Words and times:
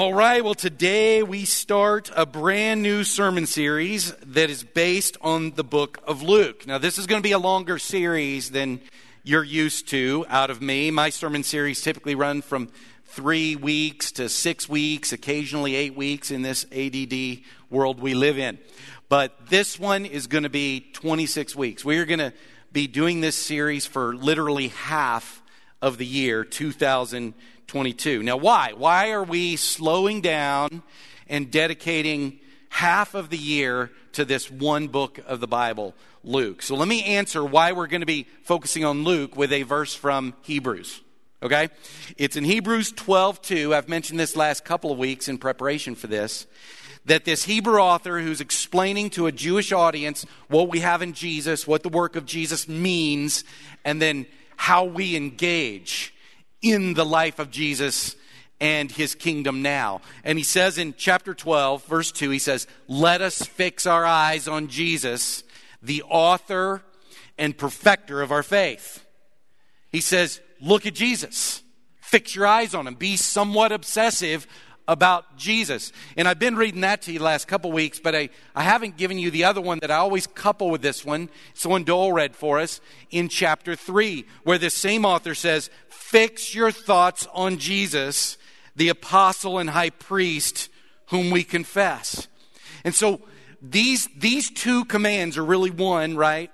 All 0.00 0.14
right, 0.14 0.42
well, 0.42 0.54
today 0.54 1.22
we 1.22 1.44
start 1.44 2.10
a 2.16 2.24
brand 2.24 2.80
new 2.80 3.04
sermon 3.04 3.44
series 3.44 4.12
that 4.12 4.48
is 4.48 4.64
based 4.64 5.18
on 5.20 5.50
the 5.50 5.62
book 5.62 5.98
of 6.06 6.22
Luke. 6.22 6.66
Now, 6.66 6.78
this 6.78 6.96
is 6.96 7.06
going 7.06 7.20
to 7.20 7.22
be 7.22 7.32
a 7.32 7.38
longer 7.38 7.78
series 7.78 8.50
than 8.50 8.80
you're 9.24 9.44
used 9.44 9.88
to 9.88 10.24
out 10.30 10.48
of 10.48 10.62
me. 10.62 10.90
My 10.90 11.10
sermon 11.10 11.42
series 11.42 11.82
typically 11.82 12.14
run 12.14 12.40
from 12.40 12.70
three 13.08 13.56
weeks 13.56 14.10
to 14.12 14.30
six 14.30 14.66
weeks, 14.66 15.12
occasionally 15.12 15.74
eight 15.74 15.94
weeks 15.94 16.30
in 16.30 16.40
this 16.40 16.64
ADD 16.74 17.40
world 17.68 18.00
we 18.00 18.14
live 18.14 18.38
in. 18.38 18.58
But 19.10 19.50
this 19.50 19.78
one 19.78 20.06
is 20.06 20.28
going 20.28 20.44
to 20.44 20.48
be 20.48 20.80
26 20.94 21.54
weeks. 21.54 21.84
We 21.84 21.98
are 21.98 22.06
going 22.06 22.20
to 22.20 22.32
be 22.72 22.86
doing 22.86 23.20
this 23.20 23.36
series 23.36 23.84
for 23.84 24.14
literally 24.14 24.68
half 24.68 25.42
of 25.82 25.98
the 25.98 26.06
year 26.06 26.42
2020. 26.42 27.34
22. 27.70 28.24
Now, 28.24 28.36
why? 28.36 28.72
Why 28.76 29.12
are 29.12 29.22
we 29.22 29.54
slowing 29.54 30.22
down 30.22 30.82
and 31.28 31.52
dedicating 31.52 32.40
half 32.68 33.14
of 33.14 33.30
the 33.30 33.36
year 33.36 33.92
to 34.14 34.24
this 34.24 34.50
one 34.50 34.88
book 34.88 35.20
of 35.24 35.38
the 35.38 35.46
Bible, 35.46 35.94
Luke? 36.24 36.62
So 36.62 36.74
let 36.74 36.88
me 36.88 37.04
answer 37.04 37.44
why 37.44 37.70
we're 37.70 37.86
going 37.86 38.00
to 38.00 38.06
be 38.06 38.26
focusing 38.42 38.84
on 38.84 39.04
Luke 39.04 39.36
with 39.36 39.52
a 39.52 39.62
verse 39.62 39.94
from 39.94 40.34
Hebrews. 40.42 41.00
Okay? 41.44 41.68
It's 42.16 42.34
in 42.34 42.42
Hebrews 42.42 42.90
12 42.90 43.40
2. 43.40 43.72
I've 43.72 43.88
mentioned 43.88 44.18
this 44.18 44.34
last 44.34 44.64
couple 44.64 44.90
of 44.90 44.98
weeks 44.98 45.28
in 45.28 45.38
preparation 45.38 45.94
for 45.94 46.08
this. 46.08 46.48
That 47.04 47.24
this 47.24 47.44
Hebrew 47.44 47.78
author 47.78 48.18
who's 48.18 48.40
explaining 48.40 49.10
to 49.10 49.28
a 49.28 49.32
Jewish 49.32 49.70
audience 49.70 50.26
what 50.48 50.70
we 50.70 50.80
have 50.80 51.02
in 51.02 51.12
Jesus, 51.12 51.68
what 51.68 51.84
the 51.84 51.88
work 51.88 52.16
of 52.16 52.26
Jesus 52.26 52.66
means, 52.66 53.44
and 53.84 54.02
then 54.02 54.26
how 54.56 54.86
we 54.86 55.14
engage 55.14 56.12
in 56.62 56.94
the 56.94 57.04
life 57.04 57.38
of 57.38 57.50
Jesus 57.50 58.16
and 58.60 58.92
his 58.92 59.14
kingdom 59.14 59.62
now. 59.62 60.02
And 60.22 60.38
he 60.38 60.44
says 60.44 60.78
in 60.78 60.94
chapter 60.96 61.34
12, 61.34 61.84
verse 61.84 62.12
2, 62.12 62.30
he 62.30 62.38
says, 62.38 62.66
Let 62.88 63.22
us 63.22 63.42
fix 63.42 63.86
our 63.86 64.04
eyes 64.04 64.46
on 64.46 64.68
Jesus, 64.68 65.42
the 65.82 66.02
author 66.02 66.82
and 67.38 67.56
perfecter 67.56 68.20
of 68.20 68.32
our 68.32 68.42
faith. 68.42 69.04
He 69.90 70.00
says, 70.00 70.40
Look 70.60 70.84
at 70.86 70.94
Jesus. 70.94 71.62
Fix 72.00 72.34
your 72.34 72.46
eyes 72.46 72.74
on 72.74 72.86
him. 72.86 72.94
Be 72.94 73.16
somewhat 73.16 73.72
obsessive 73.72 74.46
about 74.90 75.36
Jesus. 75.36 75.92
And 76.16 76.26
I've 76.26 76.40
been 76.40 76.56
reading 76.56 76.80
that 76.80 77.02
to 77.02 77.12
you 77.12 77.20
the 77.20 77.24
last 77.24 77.46
couple 77.46 77.70
weeks, 77.70 78.00
but 78.00 78.16
I, 78.16 78.28
I 78.56 78.64
haven't 78.64 78.96
given 78.96 79.18
you 79.20 79.30
the 79.30 79.44
other 79.44 79.60
one 79.60 79.78
that 79.82 79.90
I 79.92 79.96
always 79.96 80.26
couple 80.26 80.68
with 80.68 80.82
this 80.82 81.04
one. 81.04 81.30
It's 81.52 81.62
the 81.62 81.68
one 81.68 81.84
Dole 81.84 82.12
read 82.12 82.34
for 82.34 82.58
us 82.58 82.80
in 83.10 83.28
chapter 83.28 83.76
3, 83.76 84.26
where 84.42 84.58
this 84.58 84.74
same 84.74 85.04
author 85.04 85.36
says, 85.36 85.70
Fix 86.10 86.56
your 86.56 86.72
thoughts 86.72 87.28
on 87.32 87.58
Jesus, 87.58 88.36
the 88.74 88.88
apostle 88.88 89.58
and 89.58 89.70
high 89.70 89.90
priest 89.90 90.68
whom 91.10 91.30
we 91.30 91.44
confess. 91.44 92.26
And 92.82 92.92
so 92.92 93.20
these, 93.62 94.08
these 94.16 94.50
two 94.50 94.84
commands 94.86 95.38
are 95.38 95.44
really 95.44 95.70
one, 95.70 96.16
right? 96.16 96.50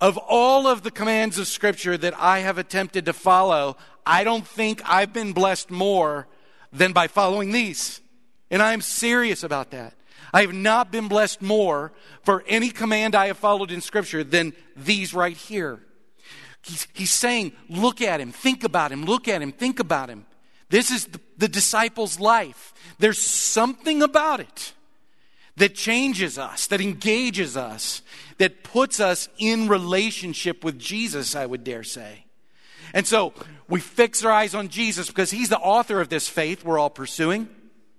Of 0.00 0.18
all 0.18 0.68
of 0.68 0.84
the 0.84 0.92
commands 0.92 1.36
of 1.40 1.48
Scripture 1.48 1.98
that 1.98 2.14
I 2.16 2.40
have 2.40 2.58
attempted 2.58 3.06
to 3.06 3.12
follow, 3.12 3.76
I 4.06 4.22
don't 4.22 4.46
think 4.46 4.80
I've 4.84 5.12
been 5.12 5.32
blessed 5.32 5.72
more 5.72 6.28
than 6.72 6.92
by 6.92 7.08
following 7.08 7.50
these. 7.50 8.00
And 8.52 8.62
I'm 8.62 8.80
serious 8.80 9.42
about 9.42 9.72
that. 9.72 9.94
I 10.32 10.42
have 10.42 10.54
not 10.54 10.92
been 10.92 11.08
blessed 11.08 11.42
more 11.42 11.92
for 12.22 12.44
any 12.46 12.70
command 12.70 13.16
I 13.16 13.26
have 13.26 13.38
followed 13.38 13.72
in 13.72 13.80
Scripture 13.80 14.22
than 14.22 14.52
these 14.76 15.12
right 15.12 15.36
here. 15.36 15.80
He's, 16.62 16.86
he's 16.92 17.10
saying, 17.10 17.52
look 17.68 18.00
at 18.00 18.20
him, 18.20 18.32
think 18.32 18.64
about 18.64 18.92
him, 18.92 19.04
look 19.04 19.28
at 19.28 19.42
him, 19.42 19.52
think 19.52 19.80
about 19.80 20.08
him. 20.08 20.26
This 20.68 20.90
is 20.90 21.06
the, 21.06 21.20
the 21.36 21.48
disciple's 21.48 22.20
life. 22.20 22.72
There's 22.98 23.18
something 23.18 24.02
about 24.02 24.40
it 24.40 24.72
that 25.56 25.74
changes 25.74 26.38
us, 26.38 26.66
that 26.68 26.80
engages 26.80 27.56
us, 27.56 28.02
that 28.38 28.62
puts 28.64 29.00
us 29.00 29.28
in 29.38 29.68
relationship 29.68 30.64
with 30.64 30.78
Jesus, 30.78 31.36
I 31.36 31.44
would 31.46 31.64
dare 31.64 31.82
say. 31.82 32.24
And 32.94 33.06
so 33.06 33.32
we 33.68 33.80
fix 33.80 34.24
our 34.24 34.32
eyes 34.32 34.54
on 34.54 34.68
Jesus 34.68 35.08
because 35.08 35.30
he's 35.30 35.48
the 35.48 35.58
author 35.58 36.00
of 36.00 36.08
this 36.08 36.28
faith 36.28 36.64
we're 36.64 36.78
all 36.78 36.90
pursuing. 36.90 37.48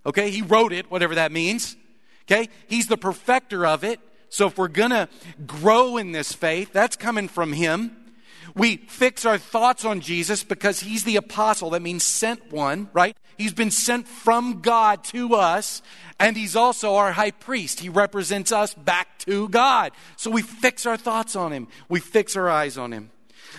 Okay? 0.05 0.31
He 0.31 0.41
wrote 0.41 0.73
it, 0.73 0.89
whatever 0.89 1.15
that 1.15 1.31
means. 1.31 1.75
Okay? 2.25 2.49
He's 2.67 2.87
the 2.87 2.97
perfecter 2.97 3.65
of 3.65 3.83
it. 3.83 3.99
So 4.29 4.47
if 4.47 4.57
we're 4.57 4.67
going 4.67 4.91
to 4.91 5.07
grow 5.45 5.97
in 5.97 6.11
this 6.11 6.33
faith, 6.33 6.73
that's 6.73 6.95
coming 6.95 7.27
from 7.27 7.53
him. 7.53 7.95
We 8.55 8.77
fix 8.77 9.25
our 9.25 9.37
thoughts 9.37 9.85
on 9.85 10.01
Jesus 10.01 10.43
because 10.43 10.79
he's 10.79 11.03
the 11.03 11.15
apostle. 11.15 11.71
That 11.71 11.81
means 11.81 12.03
sent 12.03 12.51
one, 12.51 12.89
right? 12.93 13.17
He's 13.37 13.53
been 13.53 13.71
sent 13.71 14.07
from 14.07 14.61
God 14.61 15.03
to 15.05 15.35
us, 15.35 15.81
and 16.19 16.37
he's 16.37 16.55
also 16.55 16.95
our 16.95 17.11
high 17.13 17.31
priest. 17.31 17.79
He 17.79 17.89
represents 17.89 18.51
us 18.51 18.73
back 18.73 19.19
to 19.19 19.49
God. 19.49 19.91
So 20.17 20.29
we 20.29 20.41
fix 20.41 20.85
our 20.85 20.97
thoughts 20.97 21.35
on 21.35 21.51
him, 21.51 21.67
we 21.89 21.99
fix 21.99 22.35
our 22.35 22.49
eyes 22.49 22.77
on 22.77 22.91
him. 22.91 23.11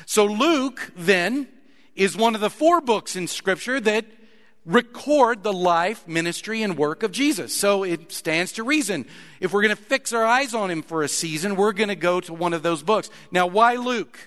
So 0.06 0.26
Luke, 0.26 0.92
then, 0.96 1.48
is 1.94 2.16
one 2.16 2.34
of 2.34 2.40
the 2.40 2.50
four 2.50 2.80
books 2.80 3.16
in 3.16 3.28
Scripture 3.28 3.80
that 3.80 4.06
record 4.66 5.42
the 5.42 5.52
life, 5.52 6.08
ministry, 6.08 6.62
and 6.62 6.76
work 6.76 7.02
of 7.02 7.12
Jesus. 7.12 7.54
So 7.54 7.84
it 7.84 8.10
stands 8.10 8.52
to 8.52 8.62
reason. 8.62 9.06
If 9.40 9.52
we're 9.52 9.62
going 9.62 9.76
to 9.76 9.82
fix 9.82 10.12
our 10.12 10.24
eyes 10.24 10.54
on 10.54 10.70
him 10.70 10.82
for 10.82 11.02
a 11.02 11.08
season, 11.08 11.56
we're 11.56 11.72
going 11.72 11.90
to 11.90 11.96
go 11.96 12.20
to 12.20 12.32
one 12.32 12.52
of 12.52 12.62
those 12.62 12.82
books. 12.82 13.10
Now, 13.30 13.46
why 13.46 13.74
Luke? 13.74 14.18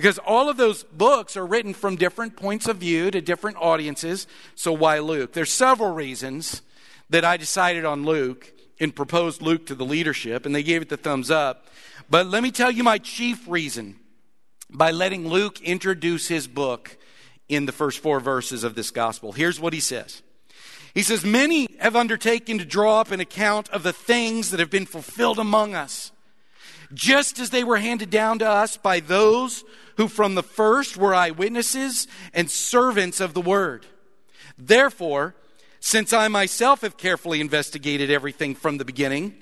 Because 0.00 0.16
all 0.16 0.48
of 0.48 0.56
those 0.56 0.82
books 0.82 1.36
are 1.36 1.44
written 1.44 1.74
from 1.74 1.96
different 1.96 2.34
points 2.34 2.66
of 2.66 2.78
view 2.78 3.10
to 3.10 3.20
different 3.20 3.58
audiences. 3.58 4.26
So 4.54 4.72
why 4.72 4.98
Luke? 5.00 5.34
There's 5.34 5.52
several 5.52 5.92
reasons 5.92 6.62
that 7.10 7.22
I 7.22 7.36
decided 7.36 7.84
on 7.84 8.06
Luke 8.06 8.50
and 8.80 8.96
proposed 8.96 9.42
Luke 9.42 9.66
to 9.66 9.74
the 9.74 9.84
leadership, 9.84 10.46
and 10.46 10.54
they 10.54 10.62
gave 10.62 10.80
it 10.80 10.88
the 10.88 10.96
thumbs 10.96 11.30
up. 11.30 11.66
But 12.08 12.28
let 12.28 12.42
me 12.42 12.50
tell 12.50 12.70
you 12.70 12.82
my 12.82 12.96
chief 12.96 13.46
reason 13.46 13.96
by 14.70 14.90
letting 14.90 15.28
Luke 15.28 15.60
introduce 15.60 16.28
his 16.28 16.46
book 16.48 16.96
in 17.50 17.66
the 17.66 17.72
first 17.72 17.98
four 17.98 18.20
verses 18.20 18.64
of 18.64 18.74
this 18.74 18.90
gospel. 18.90 19.32
Here's 19.32 19.60
what 19.60 19.74
he 19.74 19.80
says. 19.80 20.22
He 20.94 21.02
says, 21.02 21.26
Many 21.26 21.68
have 21.78 21.94
undertaken 21.94 22.56
to 22.56 22.64
draw 22.64 23.02
up 23.02 23.10
an 23.10 23.20
account 23.20 23.68
of 23.68 23.82
the 23.82 23.92
things 23.92 24.50
that 24.50 24.60
have 24.60 24.70
been 24.70 24.86
fulfilled 24.86 25.38
among 25.38 25.74
us 25.74 26.10
just 26.92 27.38
as 27.38 27.50
they 27.50 27.64
were 27.64 27.78
handed 27.78 28.10
down 28.10 28.38
to 28.40 28.48
us 28.48 28.76
by 28.76 29.00
those 29.00 29.64
who 29.96 30.08
from 30.08 30.34
the 30.34 30.42
first 30.42 30.96
were 30.96 31.14
eyewitnesses 31.14 32.06
and 32.32 32.50
servants 32.50 33.20
of 33.20 33.34
the 33.34 33.40
word. 33.40 33.86
Therefore, 34.58 35.34
since 35.78 36.12
I 36.12 36.28
myself 36.28 36.82
have 36.82 36.96
carefully 36.96 37.40
investigated 37.40 38.10
everything 38.10 38.54
from 38.54 38.78
the 38.78 38.84
beginning, 38.84 39.34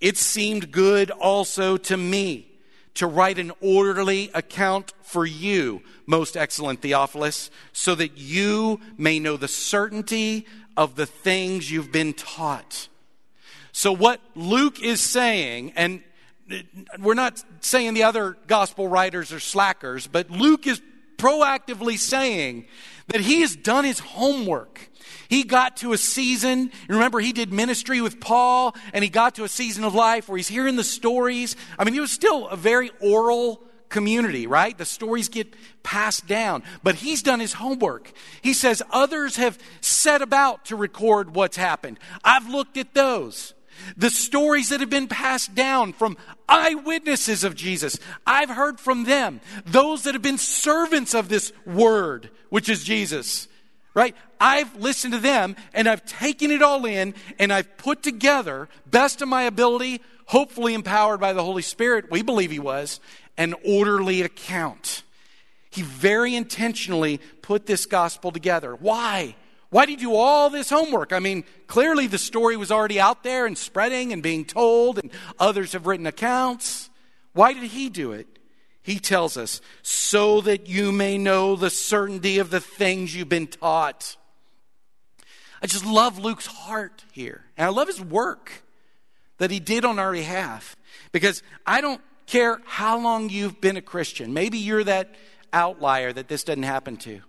it 0.00 0.16
seemed 0.16 0.70
good 0.70 1.10
also 1.10 1.76
to 1.76 1.96
me 1.96 2.48
to 2.94 3.06
write 3.06 3.38
an 3.38 3.52
orderly 3.60 4.30
account 4.34 4.92
for 5.02 5.24
you, 5.24 5.82
most 6.06 6.36
excellent 6.36 6.82
Theophilus, 6.82 7.50
so 7.72 7.94
that 7.94 8.18
you 8.18 8.80
may 8.96 9.18
know 9.18 9.36
the 9.36 9.48
certainty 9.48 10.46
of 10.76 10.96
the 10.96 11.06
things 11.06 11.70
you've 11.70 11.92
been 11.92 12.12
taught. 12.12 12.88
So, 13.72 13.92
what 13.92 14.20
Luke 14.34 14.82
is 14.82 15.00
saying, 15.00 15.72
and 15.76 16.02
we're 16.98 17.14
not 17.14 17.42
saying 17.60 17.94
the 17.94 18.04
other 18.04 18.36
gospel 18.46 18.88
writers 18.88 19.32
are 19.32 19.40
slackers, 19.40 20.06
but 20.06 20.30
Luke 20.30 20.66
is 20.66 20.80
proactively 21.16 21.98
saying 21.98 22.66
that 23.08 23.20
he 23.20 23.40
has 23.40 23.56
done 23.56 23.84
his 23.84 23.98
homework. 23.98 24.88
He 25.28 25.42
got 25.42 25.78
to 25.78 25.92
a 25.92 25.98
season, 25.98 26.70
remember, 26.88 27.20
he 27.20 27.32
did 27.32 27.52
ministry 27.52 28.00
with 28.00 28.20
Paul, 28.20 28.74
and 28.92 29.02
he 29.02 29.10
got 29.10 29.34
to 29.34 29.44
a 29.44 29.48
season 29.48 29.84
of 29.84 29.94
life 29.94 30.28
where 30.28 30.36
he's 30.36 30.48
hearing 30.48 30.76
the 30.76 30.84
stories. 30.84 31.56
I 31.78 31.84
mean, 31.84 31.94
he 31.94 32.00
was 32.00 32.12
still 32.12 32.48
a 32.48 32.56
very 32.56 32.90
oral 33.00 33.62
community, 33.88 34.46
right? 34.46 34.76
The 34.76 34.84
stories 34.84 35.28
get 35.28 35.54
passed 35.82 36.26
down. 36.26 36.62
But 36.82 36.96
he's 36.96 37.22
done 37.22 37.40
his 37.40 37.54
homework. 37.54 38.12
He 38.42 38.52
says 38.52 38.82
others 38.90 39.36
have 39.36 39.58
set 39.80 40.22
about 40.22 40.66
to 40.66 40.76
record 40.76 41.34
what's 41.34 41.56
happened. 41.56 41.98
I've 42.24 42.48
looked 42.48 42.76
at 42.76 42.94
those. 42.94 43.54
The 43.96 44.10
stories 44.10 44.68
that 44.68 44.80
have 44.80 44.90
been 44.90 45.08
passed 45.08 45.54
down 45.54 45.92
from 45.92 46.16
eyewitnesses 46.48 47.44
of 47.44 47.54
Jesus. 47.54 47.98
I've 48.26 48.50
heard 48.50 48.80
from 48.80 49.04
them. 49.04 49.40
Those 49.66 50.04
that 50.04 50.14
have 50.14 50.22
been 50.22 50.38
servants 50.38 51.14
of 51.14 51.28
this 51.28 51.52
word, 51.66 52.30
which 52.48 52.68
is 52.68 52.84
Jesus. 52.84 53.48
Right? 53.94 54.14
I've 54.40 54.76
listened 54.76 55.14
to 55.14 55.20
them 55.20 55.56
and 55.74 55.88
I've 55.88 56.04
taken 56.04 56.50
it 56.50 56.62
all 56.62 56.84
in 56.84 57.14
and 57.38 57.52
I've 57.52 57.76
put 57.78 58.02
together, 58.02 58.68
best 58.86 59.22
of 59.22 59.28
my 59.28 59.42
ability, 59.42 60.00
hopefully 60.26 60.74
empowered 60.74 61.20
by 61.20 61.32
the 61.32 61.42
Holy 61.42 61.62
Spirit, 61.62 62.10
we 62.10 62.22
believe 62.22 62.50
he 62.50 62.58
was, 62.58 63.00
an 63.36 63.54
orderly 63.64 64.22
account. 64.22 65.02
He 65.70 65.82
very 65.82 66.34
intentionally 66.34 67.18
put 67.42 67.66
this 67.66 67.86
gospel 67.86 68.30
together. 68.30 68.74
Why? 68.74 69.36
Why 69.70 69.84
did 69.84 70.00
you 70.00 70.08
do 70.08 70.14
all 70.14 70.48
this 70.48 70.70
homework? 70.70 71.12
I 71.12 71.18
mean, 71.18 71.44
clearly 71.66 72.06
the 72.06 72.18
story 72.18 72.56
was 72.56 72.70
already 72.70 72.98
out 72.98 73.22
there 73.22 73.44
and 73.44 73.56
spreading 73.56 74.12
and 74.12 74.22
being 74.22 74.44
told, 74.44 74.98
and 74.98 75.10
others 75.38 75.72
have 75.72 75.86
written 75.86 76.06
accounts. 76.06 76.88
Why 77.34 77.52
did 77.52 77.64
he 77.64 77.90
do 77.90 78.12
it? 78.12 78.26
He 78.82 78.98
tells 78.98 79.36
us, 79.36 79.60
so 79.82 80.40
that 80.40 80.66
you 80.66 80.90
may 80.92 81.18
know 81.18 81.56
the 81.56 81.68
certainty 81.68 82.38
of 82.38 82.48
the 82.48 82.60
things 82.60 83.14
you've 83.14 83.28
been 83.28 83.46
taught. 83.46 84.16
I 85.60 85.66
just 85.66 85.84
love 85.84 86.18
Luke's 86.18 86.46
heart 86.46 87.04
here. 87.12 87.44
And 87.58 87.66
I 87.66 87.70
love 87.70 87.88
his 87.88 88.00
work 88.00 88.62
that 89.36 89.50
he 89.50 89.60
did 89.60 89.84
on 89.84 89.98
our 89.98 90.12
behalf. 90.12 90.76
Because 91.12 91.42
I 91.66 91.82
don't 91.82 92.00
care 92.26 92.62
how 92.64 92.98
long 92.98 93.28
you've 93.28 93.60
been 93.60 93.76
a 93.76 93.82
Christian. 93.82 94.32
Maybe 94.32 94.56
you're 94.56 94.84
that 94.84 95.14
outlier 95.52 96.12
that 96.12 96.28
this 96.28 96.44
doesn't 96.44 96.62
happen 96.62 96.96
to. 96.98 97.20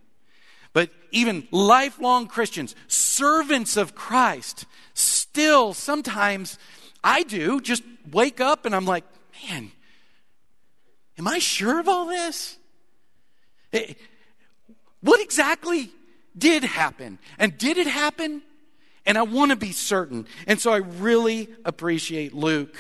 But 0.74 0.92
even 1.12 1.48
lifelong 1.51 2.27
Christians, 2.27 2.75
servants 2.88 3.77
of 3.77 3.95
Christ, 3.95 4.66
still 4.94 5.74
sometimes 5.74 6.57
I 7.04 7.24
do 7.24 7.62
just 7.62 7.83
wake 8.12 8.39
up 8.39 8.66
and 8.66 8.75
I'm 8.75 8.86
like, 8.86 9.04
man, 9.50 9.71
am 11.18 11.27
I 11.27 11.39
sure 11.39 11.80
of 11.80 11.88
all 11.88 12.07
this? 12.07 12.57
Eh, 13.74 13.94
what 15.01 15.21
exactly 15.21 15.92
did 16.38 16.63
happen? 16.63 17.19
And 17.38 17.57
did 17.57 17.77
it 17.77 17.88
happen? 17.88 18.42
And 19.06 19.18
I 19.18 19.24
want 19.24 19.51
to 19.51 19.57
be 19.57 19.72
certain. 19.72 20.27
And 20.45 20.60
so 20.60 20.72
I 20.72 20.77
really 20.77 21.50
appreciate 21.65 22.33
Luke 22.33 22.75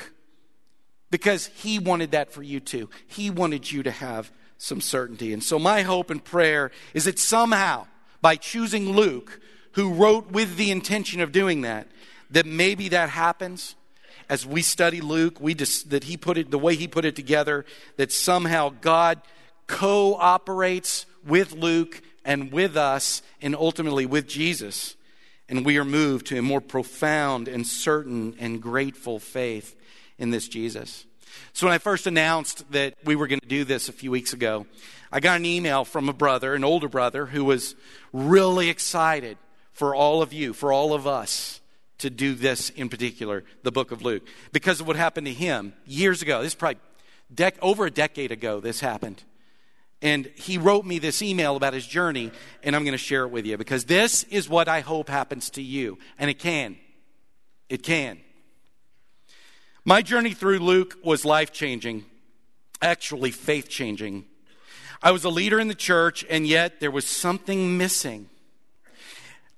because 1.09 1.47
he 1.47 1.79
wanted 1.79 2.11
that 2.11 2.31
for 2.31 2.43
you 2.43 2.59
too. 2.59 2.89
He 3.07 3.29
wanted 3.29 3.71
you 3.71 3.83
to 3.83 3.91
have 3.91 4.31
some 4.59 4.81
certainty. 4.81 5.33
And 5.33 5.43
so 5.43 5.57
my 5.57 5.81
hope 5.81 6.11
and 6.11 6.23
prayer 6.23 6.69
is 6.93 7.05
that 7.05 7.17
somehow, 7.17 7.87
by 8.21 8.35
choosing 8.35 8.91
Luke, 8.91 9.39
who 9.71 9.93
wrote 9.93 10.31
with 10.31 10.57
the 10.57 10.69
intention 10.69 11.21
of 11.21 11.31
doing 11.31 11.61
that, 11.61 11.87
that 12.29 12.45
maybe 12.45 12.89
that 12.89 13.09
happens 13.09 13.75
as 14.29 14.45
we 14.45 14.61
study 14.61 15.01
Luke, 15.01 15.41
we 15.41 15.55
just, 15.55 15.89
that 15.89 16.03
he 16.03 16.17
put 16.17 16.37
it 16.37 16.51
the 16.51 16.59
way 16.59 16.75
he 16.75 16.87
put 16.87 17.05
it 17.05 17.15
together, 17.15 17.65
that 17.97 18.11
somehow 18.11 18.69
God 18.81 19.21
cooperates 19.65 21.05
with 21.25 21.53
Luke 21.53 22.01
and 22.23 22.51
with 22.51 22.77
us 22.77 23.23
and 23.41 23.55
ultimately 23.55 24.05
with 24.05 24.27
Jesus. 24.27 24.95
And 25.47 25.65
we 25.65 25.77
are 25.77 25.85
moved 25.85 26.27
to 26.27 26.37
a 26.37 26.43
more 26.43 26.61
profound 26.61 27.47
and 27.47 27.65
certain 27.65 28.35
and 28.39 28.61
grateful 28.61 29.19
faith 29.19 29.75
in 30.19 30.29
this 30.29 30.47
Jesus. 30.47 31.05
So 31.53 31.67
when 31.67 31.73
I 31.73 31.77
first 31.77 32.07
announced 32.07 32.71
that 32.71 32.95
we 33.03 33.15
were 33.15 33.27
going 33.27 33.39
to 33.39 33.47
do 33.47 33.63
this 33.63 33.89
a 33.89 33.93
few 33.93 34.11
weeks 34.11 34.33
ago, 34.33 34.65
I 35.11 35.19
got 35.19 35.37
an 35.37 35.45
email 35.45 35.85
from 35.85 36.09
a 36.09 36.13
brother, 36.13 36.53
an 36.53 36.63
older 36.63 36.87
brother, 36.87 37.25
who 37.25 37.43
was 37.43 37.75
really 38.13 38.69
excited 38.69 39.37
for 39.71 39.95
all 39.95 40.21
of 40.21 40.33
you, 40.33 40.53
for 40.53 40.71
all 40.71 40.93
of 40.93 41.07
us 41.07 41.61
to 41.99 42.09
do 42.09 42.33
this 42.33 42.69
in 42.71 42.89
particular, 42.89 43.43
the 43.63 43.71
book 43.71 43.91
of 43.91 44.01
Luke, 44.01 44.23
because 44.51 44.79
of 44.79 44.87
what 44.87 44.95
happened 44.95 45.27
to 45.27 45.33
him 45.33 45.73
years 45.85 46.21
ago. 46.21 46.41
This 46.41 46.51
is 46.51 46.55
probably 46.55 46.79
dec- 47.33 47.57
over 47.61 47.85
a 47.85 47.91
decade 47.91 48.31
ago, 48.31 48.59
this 48.59 48.79
happened. 48.79 49.23
And 50.01 50.27
he 50.35 50.57
wrote 50.57 50.85
me 50.85 50.99
this 50.99 51.21
email 51.21 51.57
about 51.57 51.73
his 51.73 51.85
journey, 51.85 52.31
and 52.63 52.75
I'm 52.75 52.83
going 52.83 52.93
to 52.93 52.97
share 52.97 53.23
it 53.23 53.29
with 53.29 53.45
you 53.45 53.57
because 53.57 53.85
this 53.85 54.23
is 54.23 54.47
what 54.47 54.69
I 54.69 54.79
hope 54.79 55.09
happens 55.09 55.49
to 55.51 55.61
you. 55.61 55.97
And 56.17 56.29
it 56.29 56.39
can. 56.39 56.77
It 57.67 57.83
can. 57.83 58.19
My 59.89 60.03
journey 60.03 60.35
through 60.35 60.59
Luke 60.59 60.99
was 61.03 61.25
life 61.25 61.51
changing, 61.51 62.05
actually, 62.79 63.31
faith 63.31 63.69
changing. 63.69 64.25
I 65.01 65.09
was 65.09 65.23
a 65.23 65.31
leader 65.31 65.59
in 65.59 65.67
the 65.67 65.73
church, 65.73 66.23
and 66.29 66.45
yet 66.45 66.79
there 66.79 66.91
was 66.91 67.07
something 67.07 67.75
missing. 67.75 68.29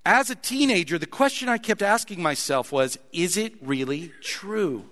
As 0.06 0.30
a 0.30 0.36
teenager, 0.36 0.98
the 0.98 1.06
question 1.06 1.50
I 1.50 1.57
kept 1.57 1.81
asking 1.81 2.22
myself 2.22 2.72
was 2.72 2.98
Is 3.12 3.36
it 3.36 3.56
really 3.62 4.13
true? 4.22 4.86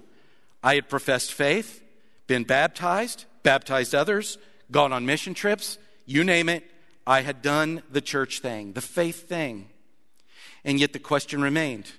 I 0.61 0.75
had 0.75 0.89
professed 0.89 1.31
faith, 1.31 1.81
been 2.27 2.43
baptized, 2.43 3.23
baptized 3.41 3.95
others, 3.95 4.37
gone 4.71 4.91
on 4.91 5.05
mission 5.05 5.33
trips, 5.33 5.77
you 6.05 6.25
name 6.25 6.49
it. 6.49 6.69
I 7.07 7.21
had 7.21 7.41
done 7.41 7.81
the 7.89 8.01
church 8.01 8.41
thing, 8.41 8.73
the 8.73 8.81
faith 8.81 9.29
thing. 9.29 9.69
And 10.65 10.81
yet 10.81 10.91
the 10.91 10.99
question 10.99 11.41
remained, 11.41 11.93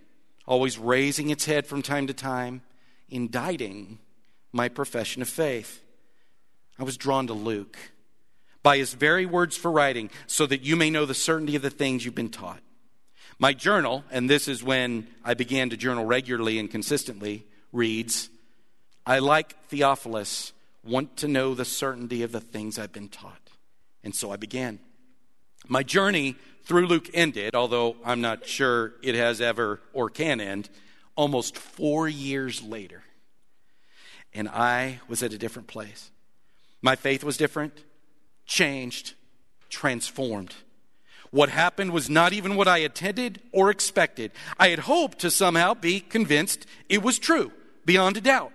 always 0.46 0.78
raising 0.78 1.30
its 1.30 1.46
head 1.46 1.66
from 1.66 1.80
time 1.80 2.06
to 2.06 2.12
time, 2.12 2.60
indicting 3.10 3.98
my 4.52 4.68
profession 4.68 5.22
of 5.22 5.28
faith. 5.28 5.82
I 6.78 6.84
was 6.84 6.96
drawn 6.96 7.26
to 7.26 7.32
Luke 7.32 7.78
by 8.62 8.76
his 8.76 8.94
very 8.94 9.26
words 9.26 9.56
for 9.56 9.70
writing, 9.70 10.10
so 10.26 10.46
that 10.46 10.62
you 10.62 10.76
may 10.76 10.90
know 10.90 11.06
the 11.06 11.14
certainty 11.14 11.56
of 11.56 11.62
the 11.62 11.70
things 11.70 12.04
you've 12.04 12.14
been 12.14 12.30
taught. 12.30 12.60
My 13.38 13.54
journal, 13.54 14.04
and 14.10 14.28
this 14.28 14.48
is 14.48 14.62
when 14.62 15.06
I 15.24 15.32
began 15.34 15.70
to 15.70 15.76
journal 15.76 16.04
regularly 16.04 16.58
and 16.58 16.70
consistently, 16.70 17.46
reads 17.72 18.28
I, 19.06 19.18
like 19.18 19.56
Theophilus, 19.68 20.52
want 20.84 21.16
to 21.18 21.28
know 21.28 21.54
the 21.54 21.64
certainty 21.64 22.22
of 22.22 22.32
the 22.32 22.40
things 22.40 22.78
I've 22.78 22.92
been 22.92 23.08
taught. 23.08 23.50
And 24.04 24.14
so 24.14 24.30
I 24.30 24.36
began. 24.36 24.78
My 25.68 25.82
journey 25.82 26.36
through 26.64 26.86
Luke 26.86 27.08
ended, 27.14 27.54
although 27.54 27.96
I'm 28.04 28.20
not 28.20 28.46
sure 28.46 28.92
it 29.02 29.14
has 29.14 29.40
ever 29.40 29.80
or 29.92 30.10
can 30.10 30.40
end, 30.40 30.68
almost 31.20 31.54
four 31.54 32.08
years 32.08 32.62
later. 32.62 33.02
And 34.32 34.48
I 34.48 35.00
was 35.06 35.22
at 35.22 35.34
a 35.34 35.38
different 35.38 35.68
place. 35.68 36.10
My 36.80 36.96
faith 36.96 37.22
was 37.22 37.36
different, 37.36 37.74
changed, 38.46 39.12
transformed. 39.68 40.54
What 41.30 41.50
happened 41.50 41.92
was 41.92 42.08
not 42.08 42.32
even 42.32 42.56
what 42.56 42.68
I 42.68 42.78
intended 42.78 43.38
or 43.52 43.68
expected. 43.68 44.32
I 44.58 44.68
had 44.68 44.78
hoped 44.78 45.18
to 45.18 45.30
somehow 45.30 45.74
be 45.74 46.00
convinced 46.00 46.64
it 46.88 47.02
was 47.02 47.18
true, 47.18 47.52
beyond 47.84 48.16
a 48.16 48.22
doubt. 48.22 48.52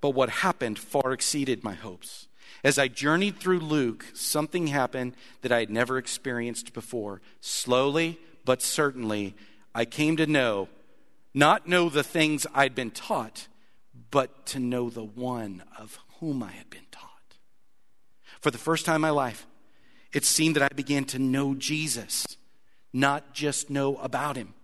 But 0.00 0.10
what 0.10 0.28
happened 0.28 0.76
far 0.76 1.12
exceeded 1.12 1.62
my 1.62 1.74
hopes. 1.74 2.26
As 2.64 2.80
I 2.80 2.88
journeyed 2.88 3.38
through 3.38 3.60
Luke, 3.60 4.06
something 4.12 4.66
happened 4.66 5.14
that 5.42 5.52
I 5.52 5.60
had 5.60 5.70
never 5.70 5.98
experienced 5.98 6.72
before. 6.72 7.20
Slowly, 7.40 8.18
but 8.44 8.60
certainly, 8.60 9.36
I 9.72 9.84
came 9.84 10.16
to 10.16 10.26
know, 10.26 10.68
not 11.34 11.68
know 11.68 11.88
the 11.88 12.02
things 12.02 12.46
I'd 12.54 12.74
been 12.74 12.90
taught, 12.90 13.48
but 14.10 14.46
to 14.46 14.58
know 14.58 14.90
the 14.90 15.04
one 15.04 15.62
of 15.78 15.98
whom 16.20 16.42
I 16.42 16.52
had 16.52 16.70
been 16.70 16.86
taught. 16.90 17.08
For 18.40 18.50
the 18.50 18.58
first 18.58 18.86
time 18.86 18.96
in 18.96 19.02
my 19.02 19.10
life, 19.10 19.46
it 20.12 20.24
seemed 20.24 20.56
that 20.56 20.62
I 20.62 20.74
began 20.74 21.04
to 21.06 21.18
know 21.18 21.54
Jesus, 21.54 22.26
not 22.92 23.34
just 23.34 23.70
know 23.70 23.96
about 23.96 24.36
him. 24.36 24.54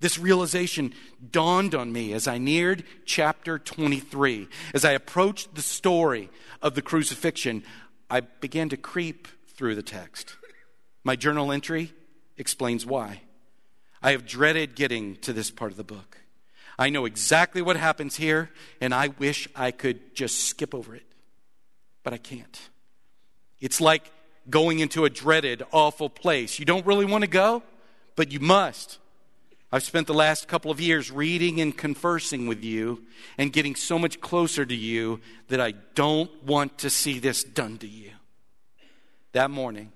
This 0.00 0.18
realization 0.18 0.92
dawned 1.30 1.74
on 1.74 1.92
me 1.92 2.12
as 2.12 2.28
I 2.28 2.38
neared 2.38 2.84
chapter 3.06 3.58
23. 3.58 4.48
As 4.74 4.84
I 4.84 4.92
approached 4.92 5.54
the 5.54 5.62
story 5.62 6.30
of 6.60 6.74
the 6.74 6.82
crucifixion, 6.82 7.62
I 8.10 8.20
began 8.20 8.68
to 8.70 8.76
creep 8.76 9.26
through 9.48 9.74
the 9.74 9.82
text. 9.82 10.36
My 11.02 11.16
journal 11.16 11.50
entry 11.50 11.92
explains 12.36 12.84
why. 12.84 13.22
I 14.02 14.12
have 14.12 14.26
dreaded 14.26 14.74
getting 14.74 15.16
to 15.16 15.32
this 15.32 15.50
part 15.50 15.70
of 15.70 15.76
the 15.76 15.84
book. 15.84 16.18
I 16.78 16.90
know 16.90 17.06
exactly 17.06 17.62
what 17.62 17.76
happens 17.76 18.16
here, 18.16 18.50
and 18.80 18.94
I 18.94 19.08
wish 19.08 19.48
I 19.56 19.70
could 19.70 20.14
just 20.14 20.44
skip 20.44 20.74
over 20.74 20.94
it. 20.94 21.06
But 22.02 22.12
I 22.12 22.18
can't. 22.18 22.60
It's 23.60 23.80
like 23.80 24.12
going 24.50 24.78
into 24.80 25.04
a 25.04 25.10
dreaded, 25.10 25.62
awful 25.72 26.10
place. 26.10 26.58
You 26.58 26.64
don't 26.64 26.86
really 26.86 27.06
want 27.06 27.22
to 27.22 27.30
go, 27.30 27.62
but 28.14 28.30
you 28.30 28.40
must. 28.40 28.98
I've 29.72 29.82
spent 29.82 30.06
the 30.06 30.14
last 30.14 30.46
couple 30.46 30.70
of 30.70 30.80
years 30.80 31.10
reading 31.10 31.60
and 31.60 31.76
conversing 31.76 32.46
with 32.46 32.62
you 32.62 33.04
and 33.36 33.52
getting 33.52 33.74
so 33.74 33.98
much 33.98 34.20
closer 34.20 34.64
to 34.64 34.74
you 34.74 35.20
that 35.48 35.60
I 35.60 35.72
don't 35.94 36.30
want 36.44 36.78
to 36.78 36.90
see 36.90 37.18
this 37.18 37.42
done 37.42 37.78
to 37.78 37.88
you. 37.88 38.10
That 39.32 39.50
morning 39.50 39.92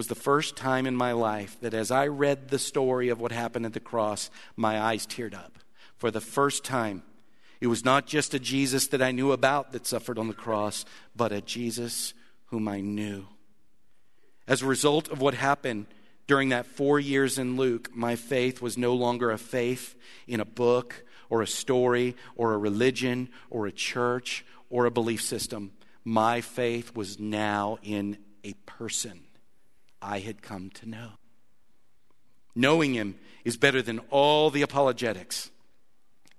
was 0.00 0.06
the 0.06 0.14
first 0.14 0.56
time 0.56 0.86
in 0.86 0.96
my 0.96 1.12
life 1.12 1.58
that 1.60 1.74
as 1.74 1.90
I 1.90 2.06
read 2.06 2.48
the 2.48 2.58
story 2.58 3.10
of 3.10 3.20
what 3.20 3.32
happened 3.32 3.66
at 3.66 3.74
the 3.74 3.80
cross, 3.80 4.30
my 4.56 4.80
eyes 4.80 5.06
teared 5.06 5.34
up. 5.34 5.58
For 5.98 6.10
the 6.10 6.22
first 6.22 6.64
time, 6.64 7.02
it 7.60 7.66
was 7.66 7.84
not 7.84 8.06
just 8.06 8.32
a 8.32 8.38
Jesus 8.38 8.86
that 8.86 9.02
I 9.02 9.10
knew 9.10 9.30
about 9.30 9.72
that 9.72 9.86
suffered 9.86 10.18
on 10.18 10.26
the 10.26 10.32
cross, 10.32 10.86
but 11.14 11.32
a 11.32 11.42
Jesus 11.42 12.14
whom 12.46 12.66
I 12.66 12.80
knew. 12.80 13.26
As 14.48 14.62
a 14.62 14.66
result 14.66 15.10
of 15.10 15.20
what 15.20 15.34
happened, 15.34 15.84
during 16.26 16.48
that 16.48 16.64
four 16.64 16.98
years 16.98 17.38
in 17.38 17.58
Luke, 17.58 17.90
my 17.94 18.16
faith 18.16 18.62
was 18.62 18.78
no 18.78 18.94
longer 18.94 19.30
a 19.30 19.36
faith 19.36 19.94
in 20.26 20.40
a 20.40 20.46
book 20.46 21.04
or 21.28 21.42
a 21.42 21.46
story 21.46 22.16
or 22.36 22.54
a 22.54 22.58
religion 22.58 23.28
or 23.50 23.66
a 23.66 23.70
church 23.70 24.46
or 24.70 24.86
a 24.86 24.90
belief 24.90 25.20
system. 25.20 25.72
My 26.06 26.40
faith 26.40 26.96
was 26.96 27.20
now 27.20 27.76
in 27.82 28.16
a 28.42 28.54
person 28.64 29.24
I 30.02 30.20
had 30.20 30.42
come 30.42 30.70
to 30.70 30.88
know. 30.88 31.10
Knowing 32.54 32.94
him 32.94 33.16
is 33.44 33.56
better 33.56 33.82
than 33.82 34.00
all 34.10 34.50
the 34.50 34.62
apologetics. 34.62 35.50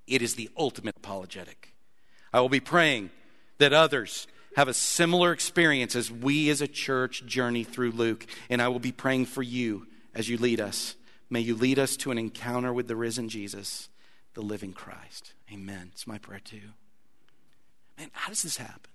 It 0.08 0.22
is 0.22 0.36
the 0.36 0.50
ultimate 0.58 0.98
apologetic. 0.98 1.74
I 2.34 2.41
will 2.41 2.50
be 2.50 2.60
praying 2.60 3.12
that 3.60 3.74
others 3.74 4.27
have 4.56 4.68
a 4.68 4.74
similar 4.74 5.32
experience 5.32 5.96
as 5.96 6.12
we 6.12 6.50
as 6.50 6.62
a 6.62 6.68
church 6.68 7.25
journey 7.25 7.63
through 7.63 7.91
Luke. 7.91 8.25
And 8.50 8.62
I 8.62 8.68
will 8.68 8.80
be 8.80 8.91
praying 8.91 9.27
for 9.27 9.41
you 9.41 9.88
as 10.13 10.27
you 10.27 10.38
lead 10.38 10.60
us. 10.60 10.96
May 11.30 11.39
you 11.39 11.56
lead 11.56 11.80
us 11.80 11.96
to 11.98 12.12
an 12.12 12.18
encounter 12.18 12.74
with 12.74 12.88
the 12.88 12.96
risen 12.96 13.30
Jesus, 13.30 13.88
the 14.34 14.41
living 14.41 14.74
Christ. 14.74 15.34
Amen. 15.51 15.89
It's 15.94 16.06
my 16.06 16.18
prayer 16.18 16.41
too. 16.44 16.74
Man, 17.98 18.10
how 18.12 18.30
does 18.30 18.44
this 18.44 18.58
happen? 18.58 18.91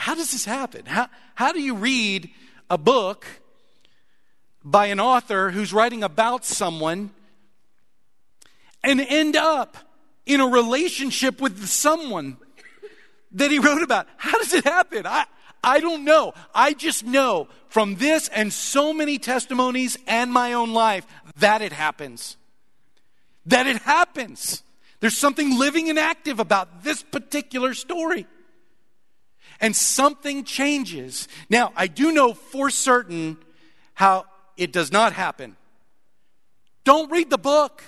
How 0.00 0.14
does 0.14 0.32
this 0.32 0.46
happen? 0.46 0.86
How, 0.86 1.08
how 1.34 1.52
do 1.52 1.60
you 1.60 1.74
read 1.74 2.30
a 2.70 2.78
book 2.78 3.26
by 4.64 4.86
an 4.86 4.98
author 4.98 5.50
who's 5.50 5.74
writing 5.74 6.02
about 6.02 6.46
someone 6.46 7.10
and 8.82 8.98
end 8.98 9.36
up 9.36 9.76
in 10.24 10.40
a 10.40 10.46
relationship 10.46 11.38
with 11.38 11.66
someone 11.68 12.38
that 13.32 13.50
he 13.50 13.58
wrote 13.58 13.82
about. 13.82 14.06
How 14.16 14.38
does 14.38 14.54
it 14.54 14.64
happen? 14.64 15.06
I, 15.06 15.26
I 15.62 15.80
don't 15.80 16.06
know. 16.06 16.32
I 16.54 16.72
just 16.72 17.04
know 17.04 17.48
from 17.68 17.96
this 17.96 18.28
and 18.28 18.50
so 18.54 18.94
many 18.94 19.18
testimonies 19.18 19.98
and 20.06 20.32
my 20.32 20.54
own 20.54 20.72
life 20.72 21.06
that 21.36 21.60
it 21.60 21.74
happens. 21.74 22.38
That 23.44 23.66
it 23.66 23.82
happens. 23.82 24.62
There's 25.00 25.18
something 25.18 25.58
living 25.58 25.90
and 25.90 25.98
active 25.98 26.40
about 26.40 26.84
this 26.84 27.02
particular 27.02 27.74
story. 27.74 28.26
And 29.60 29.76
something 29.76 30.44
changes. 30.44 31.28
Now, 31.48 31.72
I 31.76 31.86
do 31.86 32.12
know 32.12 32.32
for 32.32 32.70
certain 32.70 33.36
how 33.94 34.24
it 34.56 34.72
does 34.72 34.90
not 34.90 35.12
happen. 35.12 35.56
Don't 36.84 37.10
read 37.10 37.30
the 37.30 37.38
book. 37.38 37.82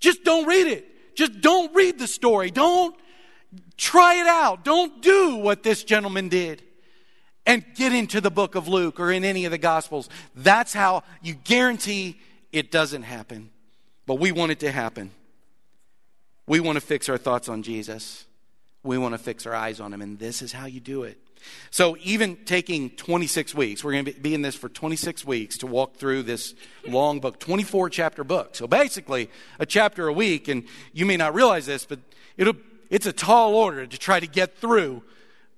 Just 0.00 0.24
don't 0.24 0.46
read 0.46 0.66
it. 0.66 1.16
Just 1.16 1.40
don't 1.40 1.74
read 1.74 1.98
the 1.98 2.08
story. 2.08 2.50
Don't 2.50 2.96
try 3.76 4.16
it 4.16 4.26
out. 4.26 4.64
Don't 4.64 5.00
do 5.00 5.36
what 5.36 5.62
this 5.62 5.84
gentleman 5.84 6.28
did 6.28 6.62
and 7.46 7.64
get 7.74 7.92
into 7.92 8.20
the 8.20 8.30
book 8.30 8.54
of 8.54 8.68
Luke 8.68 8.98
or 8.98 9.12
in 9.12 9.24
any 9.24 9.44
of 9.44 9.50
the 9.50 9.58
Gospels. 9.58 10.08
That's 10.34 10.72
how 10.72 11.04
you 11.22 11.34
guarantee 11.34 12.18
it 12.52 12.70
doesn't 12.70 13.02
happen. 13.02 13.50
But 14.06 14.18
we 14.18 14.32
want 14.32 14.52
it 14.52 14.60
to 14.60 14.70
happen. 14.70 15.10
We 16.46 16.60
want 16.60 16.76
to 16.76 16.80
fix 16.80 17.08
our 17.08 17.18
thoughts 17.18 17.48
on 17.48 17.62
Jesus. 17.62 18.26
We 18.84 18.98
want 18.98 19.14
to 19.14 19.18
fix 19.18 19.46
our 19.46 19.54
eyes 19.54 19.80
on 19.80 19.92
him, 19.92 20.02
and 20.02 20.18
this 20.18 20.42
is 20.42 20.52
how 20.52 20.66
you 20.66 20.78
do 20.78 21.02
it. 21.02 21.18
So, 21.70 21.96
even 22.02 22.36
taking 22.44 22.90
26 22.90 23.54
weeks, 23.54 23.82
we're 23.82 23.92
going 23.92 24.04
to 24.04 24.12
be 24.12 24.34
in 24.34 24.42
this 24.42 24.54
for 24.54 24.68
26 24.68 25.24
weeks 25.24 25.58
to 25.58 25.66
walk 25.66 25.96
through 25.96 26.22
this 26.22 26.54
long 26.86 27.20
book, 27.20 27.38
24 27.40 27.90
chapter 27.90 28.24
book. 28.24 28.54
So, 28.54 28.66
basically, 28.66 29.30
a 29.58 29.66
chapter 29.66 30.06
a 30.06 30.12
week, 30.12 30.48
and 30.48 30.64
you 30.92 31.06
may 31.06 31.16
not 31.16 31.34
realize 31.34 31.66
this, 31.66 31.84
but 31.84 31.98
it'll, 32.36 32.56
it's 32.90 33.06
a 33.06 33.12
tall 33.12 33.54
order 33.54 33.86
to 33.86 33.98
try 33.98 34.20
to 34.20 34.26
get 34.26 34.56
through 34.58 35.02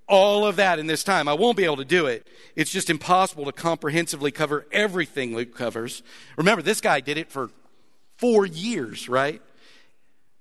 all 0.09 0.47
of 0.47 0.57
that 0.57 0.79
in 0.79 0.87
this 0.87 1.03
time. 1.03 1.29
I 1.29 1.35
won't 1.35 1.57
be 1.57 1.65
able 1.65 1.77
to 1.79 1.85
do 1.85 2.07
it. 2.07 2.27
It's 2.55 2.71
just 2.71 2.91
impossible 2.91 3.45
to 3.45 3.53
comprehensively 3.53 4.31
cover 4.31 4.67
everything 4.71 5.35
Luke 5.35 5.55
covers. 5.55 6.03
Remember, 6.37 6.63
this 6.63 6.81
guy 6.81 7.01
did 7.01 7.19
it 7.19 7.31
for 7.31 7.51
four 8.17 8.47
years, 8.47 9.09
right? 9.09 9.43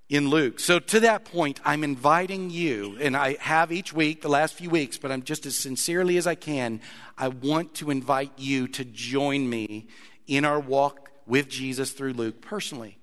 In 0.09 0.29
Luke. 0.29 0.59
So, 0.59 0.79
to 0.79 1.00
that 1.01 1.25
point, 1.25 1.59
I'm 1.65 1.83
inviting 1.83 2.50
you, 2.50 2.97
and 3.00 3.17
I 3.17 3.38
have 3.39 3.71
each 3.71 3.91
week, 3.91 4.21
the 4.21 4.29
last 4.29 4.53
few 4.53 4.69
weeks, 4.69 4.97
but 4.97 5.12
I'm 5.12 5.24
just 5.24 5.45
as 5.45 5.57
sincerely 5.57 6.17
as 6.17 6.27
I 6.27 6.35
can. 6.35 6.81
I 7.17 7.29
want 7.29 7.74
to 7.75 7.89
invite 7.89 8.31
you 8.38 8.67
to 8.69 8.85
join 8.85 9.50
me 9.50 9.88
in 10.27 10.45
our 10.45 10.59
walk 10.59 11.09
with 11.25 11.50
Jesus 11.50 11.91
through 11.91 12.13
Luke 12.13 12.41
personally. 12.41 12.97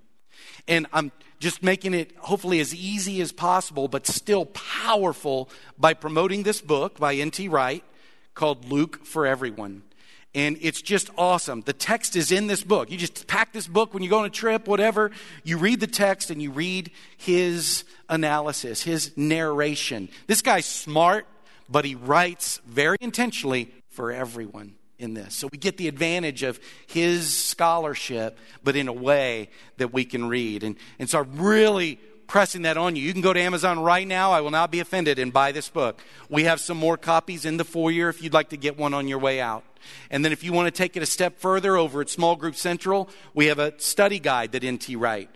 And 0.69 0.87
I'm 0.93 1.11
just 1.41 1.63
making 1.63 1.93
it 1.93 2.17
hopefully 2.19 2.61
as 2.61 2.73
easy 2.73 3.21
as 3.21 3.33
possible, 3.33 3.89
but 3.89 4.07
still 4.07 4.47
powerful 4.47 5.51
by 5.77 5.95
promoting 5.95 6.45
this 6.45 6.61
book 6.61 7.01
by 7.01 7.15
N.T. 7.15 7.49
Wright 7.49 7.85
called 8.35 8.71
Luke 8.71 9.05
for 9.05 9.27
Everyone. 9.27 9.83
And 10.35 10.57
it's 10.63 10.81
just 10.81 11.11
awesome. 11.19 11.61
The 11.61 11.75
text 11.75 12.17
is 12.17 12.33
in 12.33 12.47
this 12.47 12.65
book. 12.65 12.91
You 12.91 12.97
just 12.97 13.27
pack 13.27 13.53
this 13.53 13.67
book 13.67 13.93
when 13.93 14.03
you 14.03 14.09
go 14.09 14.21
on 14.21 14.25
a 14.25 14.31
trip, 14.31 14.67
whatever. 14.67 15.11
You 15.45 15.59
read 15.59 15.81
the 15.81 15.87
text 15.87 16.31
and 16.31 16.41
you 16.41 16.51
read 16.51 16.91
his 17.19 17.85
analysis, 18.09 18.83
his 18.83 19.15
narration. 19.17 20.09
This 20.27 20.41
guy's 20.41 20.65
smart, 20.65 21.27
but 21.69 21.85
he 21.85 21.95
writes 21.95 22.61
very 22.67 22.97
intentionally 23.03 23.71
for 23.91 24.11
everyone 24.11 24.75
in 24.99 25.13
this. 25.13 25.35
So 25.35 25.49
we 25.53 25.59
get 25.59 25.77
the 25.77 25.89
advantage 25.89 26.43
of 26.43 26.59
his 26.87 27.35
scholarship, 27.35 28.39
but 28.65 28.75
in 28.75 28.89
a 28.89 28.93
way 28.93 29.51
that 29.77 29.93
we 29.93 30.07
can 30.07 30.29
read. 30.29 30.63
And, 30.63 30.77
and 30.99 31.11
so 31.11 31.19
I 31.19 31.23
really 31.23 31.97
pressing 32.27 32.63
that 32.63 32.79
on 32.79 32.97
you. 32.97 33.03
You 33.03 33.13
can 33.13 33.21
go 33.21 33.35
to 33.35 33.41
Amazon 33.41 33.81
right 33.81 34.09
now. 34.09 34.33
I 34.33 34.41
will 34.41 34.51
not 34.51 34.71
be 34.71 34.81
offended 34.81 35.19
and 35.19 35.31
buy 35.31 35.53
this 35.53 35.69
book. 35.69 36.01
We 36.31 36.45
have 36.45 36.61
some 36.61 36.79
more 36.79 36.97
copies 36.97 37.45
in 37.45 37.59
the 37.59 37.65
foyer 37.65 38.09
if 38.09 38.23
you'd 38.23 38.33
like 38.33 38.49
to 38.51 38.57
get 38.57 38.79
one 38.79 38.95
on 38.95 39.09
your 39.09 39.19
way 39.19 39.39
out. 39.39 39.65
And 40.11 40.25
then 40.25 40.33
if 40.33 40.45
you 40.45 40.53
want 40.53 40.67
to 40.67 40.71
take 40.71 40.97
it 40.97 41.03
a 41.03 41.07
step 41.07 41.39
further 41.39 41.77
over 41.77 42.01
at 42.01 42.11
Small 42.11 42.37
Group 42.37 42.57
Central, 42.57 43.09
we 43.35 43.47
have 43.47 43.59
a 43.59 43.79
study 43.81 44.19
guide 44.19 44.53
that 44.53 44.65
N.T. 44.65 44.97
Wright 44.97 45.31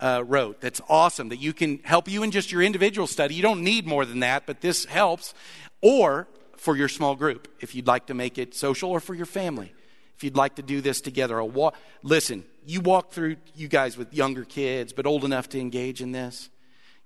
uh, 0.00 0.24
wrote 0.26 0.60
that's 0.60 0.80
awesome 0.88 1.28
that 1.28 1.40
you 1.40 1.52
can 1.52 1.78
help 1.84 2.08
you 2.08 2.22
in 2.22 2.30
just 2.30 2.50
your 2.52 2.62
individual 2.62 3.06
study. 3.06 3.34
You 3.34 3.42
don't 3.42 3.62
need 3.62 3.86
more 3.86 4.04
than 4.04 4.20
that, 4.20 4.46
but 4.46 4.60
this 4.60 4.84
helps. 4.84 5.34
Or 5.82 6.28
for 6.56 6.76
your 6.76 6.88
small 6.88 7.16
group 7.16 7.48
if 7.60 7.74
you'd 7.74 7.86
like 7.86 8.06
to 8.06 8.14
make 8.14 8.36
it 8.36 8.54
social 8.54 8.90
or 8.90 9.00
for 9.00 9.14
your 9.14 9.24
family 9.24 9.72
if 10.20 10.24
you'd 10.24 10.36
like 10.36 10.56
to 10.56 10.62
do 10.62 10.82
this 10.82 11.00
together. 11.00 11.38
A 11.38 11.46
walk, 11.46 11.74
listen, 12.02 12.44
you 12.66 12.82
walk 12.82 13.10
through, 13.10 13.36
you 13.54 13.68
guys 13.68 13.96
with 13.96 14.12
younger 14.12 14.44
kids, 14.44 14.92
but 14.92 15.06
old 15.06 15.24
enough 15.24 15.48
to 15.48 15.58
engage 15.58 16.02
in 16.02 16.12
this. 16.12 16.50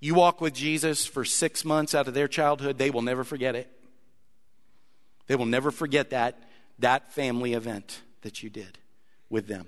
You 0.01 0.17
walk 0.17 0.41
with 0.41 0.53
Jesus 0.53 1.07
for 1.07 1.25
six 1.25 1.65
months 1.65 1.95
out 1.95 2.09
of 2.09 2.15
their 2.15 2.27
childhood, 2.27 2.77
they 2.77 2.91
will 2.91 3.03
never 3.03 3.23
forget 3.23 3.55
it. 3.55 3.71
They 5.29 5.37
will 5.37 5.47
never 5.47 5.71
forget 5.71 6.11
that, 6.11 6.43
that 6.79 7.13
family 7.13 7.55
event 7.55 8.03
that 8.23 8.43
you 8.43 8.51
did 8.51 8.79
with 9.31 9.47
them. 9.47 9.67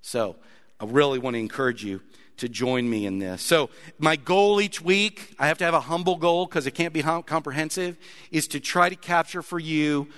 So 0.00 0.36
I 0.80 0.84
really 0.84 1.18
want 1.18 1.34
to 1.34 1.40
encourage 1.40 1.84
you 1.84 2.00
to 2.38 2.48
join 2.48 2.88
me 2.88 3.06
in 3.06 3.18
this. 3.18 3.42
So, 3.42 3.70
my 3.98 4.16
goal 4.16 4.60
each 4.60 4.80
week, 4.80 5.34
I 5.38 5.46
have 5.46 5.58
to 5.58 5.64
have 5.64 5.74
a 5.74 5.80
humble 5.80 6.16
goal 6.16 6.46
because 6.46 6.66
it 6.66 6.72
can't 6.72 6.92
be 6.92 7.02
comprehensive, 7.02 7.96
is 8.30 8.48
to 8.48 8.58
try 8.58 8.88
to 8.88 8.96
capture 8.96 9.42
for 9.42 9.60
you 9.60 10.08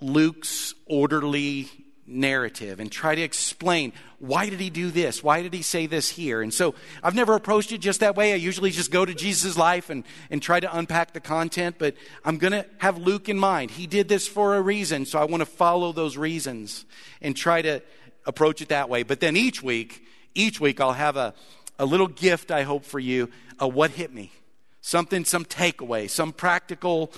Luke's 0.00 0.74
orderly 0.86 1.68
narrative 2.08 2.80
and 2.80 2.90
try 2.90 3.14
to 3.14 3.20
explain 3.20 3.92
why 4.18 4.48
did 4.48 4.58
he 4.58 4.70
do 4.70 4.90
this? 4.90 5.22
Why 5.22 5.42
did 5.42 5.54
he 5.54 5.62
say 5.62 5.86
this 5.86 6.08
here? 6.08 6.42
And 6.42 6.52
so 6.52 6.74
i've 7.02 7.14
never 7.14 7.34
approached 7.34 7.70
it 7.72 7.78
just 7.78 8.00
that 8.00 8.16
way. 8.16 8.32
I 8.32 8.36
usually 8.36 8.70
just 8.70 8.90
go 8.90 9.04
to 9.04 9.14
jesus' 9.14 9.56
life 9.56 9.90
and, 9.90 10.04
and 10.30 10.42
try 10.42 10.58
to 10.58 10.76
unpack 10.76 11.12
the 11.12 11.20
content 11.20 11.76
but 11.78 11.94
i'm 12.24 12.38
going 12.38 12.52
to 12.52 12.66
have 12.78 12.98
luke 12.98 13.28
in 13.28 13.38
mind. 13.38 13.70
He 13.70 13.86
did 13.86 14.08
this 14.08 14.26
for 14.26 14.56
a 14.56 14.62
reason 14.62 15.04
so 15.04 15.18
i 15.18 15.24
want 15.24 15.40
to 15.40 15.46
follow 15.46 15.92
those 15.92 16.16
reasons 16.16 16.84
and 17.20 17.36
try 17.36 17.62
to 17.62 17.82
approach 18.26 18.60
it 18.62 18.68
that 18.70 18.88
way. 18.88 19.02
But 19.02 19.20
then 19.20 19.36
each 19.36 19.62
week 19.62 20.02
each 20.34 20.60
week 20.60 20.80
i'll 20.80 20.92
have 20.92 21.16
a, 21.16 21.34
a 21.78 21.84
little 21.84 22.08
gift 22.08 22.50
i 22.50 22.62
hope 22.62 22.84
for 22.84 22.98
you 22.98 23.30
a 23.58 23.68
what 23.68 23.90
hit 23.90 24.12
me. 24.12 24.32
Something 24.80 25.24
some 25.24 25.44
takeaway 25.44 26.08
some 26.08 26.32
practical 26.32 27.12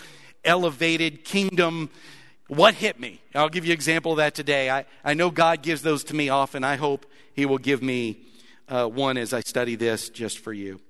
elevated 0.44 1.25
kingdom 1.25 1.90
what 2.50 2.75
hit 2.75 2.99
me? 2.99 3.21
I'll 3.33 3.49
give 3.49 3.64
you 3.64 3.71
an 3.71 3.75
example 3.75 4.11
of 4.11 4.16
that 4.16 4.35
today. 4.35 4.71
I, 4.71 4.85
I 5.04 5.14
know 5.14 5.30
God 5.30 5.62
gives 5.62 5.83
those 5.83 6.02
to 6.04 6.16
me 6.16 6.30
often. 6.30 6.64
I 6.64 6.75
hope 6.75 7.07
He 7.33 7.47
will 7.47 7.59
give 7.59 7.80
me 7.80 8.23
uh, 8.69 8.87
one 8.87 9.16
as 9.16 9.33
I 9.33 9.40
study 9.40 9.76
this 9.76 10.09
just 10.09 10.40
for 10.40 10.52
you. 10.52 10.80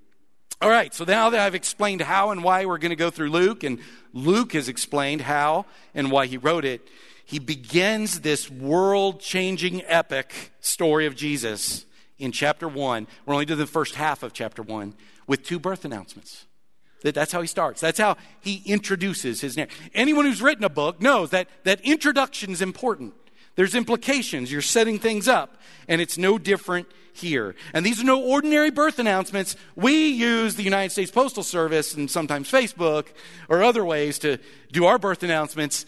All 0.63 0.71
right, 0.71 0.95
so 0.95 1.05
now 1.05 1.29
that 1.29 1.41
I've 1.41 1.55
explained 1.55 2.01
how 2.01 2.31
and 2.31 2.43
why 2.43 2.65
we're 2.65 2.79
going 2.79 2.91
to 2.91 2.97
go 2.97 3.11
through 3.11 3.29
Luke, 3.29 3.63
and 3.63 3.79
Luke 4.15 4.55
has 4.55 4.71
explained 4.71 5.21
how 5.21 5.67
and 5.95 6.11
why 6.11 6.25
he 6.25 6.39
wrote 6.39 6.65
it, 6.65 6.89
he 7.27 7.39
begins 7.39 8.21
this 8.21 8.51
world 8.51 9.21
changing 9.21 9.83
epic 9.85 10.53
story 10.61 11.05
of 11.05 11.15
Jesus 11.15 11.85
in 12.19 12.33
chapter 12.33 12.69
1. 12.69 13.07
We're 13.27 13.35
only 13.35 13.45
doing 13.45 13.59
the 13.59 13.67
first 13.67 13.97
half 13.97 14.23
of 14.23 14.33
chapter 14.33 14.63
1 14.63 14.95
with 15.27 15.45
two 15.45 15.59
birth 15.59 15.85
announcements. 15.85 16.47
That's 17.03 17.33
how 17.33 17.41
he 17.41 17.47
starts. 17.47 17.81
That's 17.81 17.99
how 17.99 18.17
he 18.41 18.63
introduces 18.67 19.41
his 19.41 19.57
name. 19.57 19.69
Anyone 19.95 20.27
who's 20.27 20.43
written 20.43 20.65
a 20.65 20.69
book 20.69 21.01
knows 21.01 21.31
that, 21.31 21.49
that 21.65 21.81
introduction 21.81 22.51
is 22.51 22.61
important. 22.63 23.15
There's 23.57 23.75
implications. 23.75 24.53
You're 24.53 24.63
setting 24.63 24.99
things 24.99 25.29
up. 25.29 25.57
And 25.89 26.01
it's 26.01 26.19
no 26.19 26.39
different 26.39 26.87
here. 27.13 27.55
And 27.75 27.85
these 27.85 28.01
are 28.01 28.05
no 28.05 28.23
ordinary 28.23 28.71
birth 28.71 28.99
announcements. 28.99 29.57
We 29.77 30.09
use 30.09 30.55
the 30.55 30.63
United 30.63 30.91
States 30.91 31.11
Postal 31.11 31.43
Service 31.43 31.95
and 31.95 32.11
sometimes 32.11 32.51
Facebook 32.51 33.09
or 33.49 33.63
other 33.63 33.85
ways 33.85 34.19
to 34.21 34.39
do 34.73 34.87
our 34.87 34.99
birth 34.99 35.23
announcements. 35.23 35.87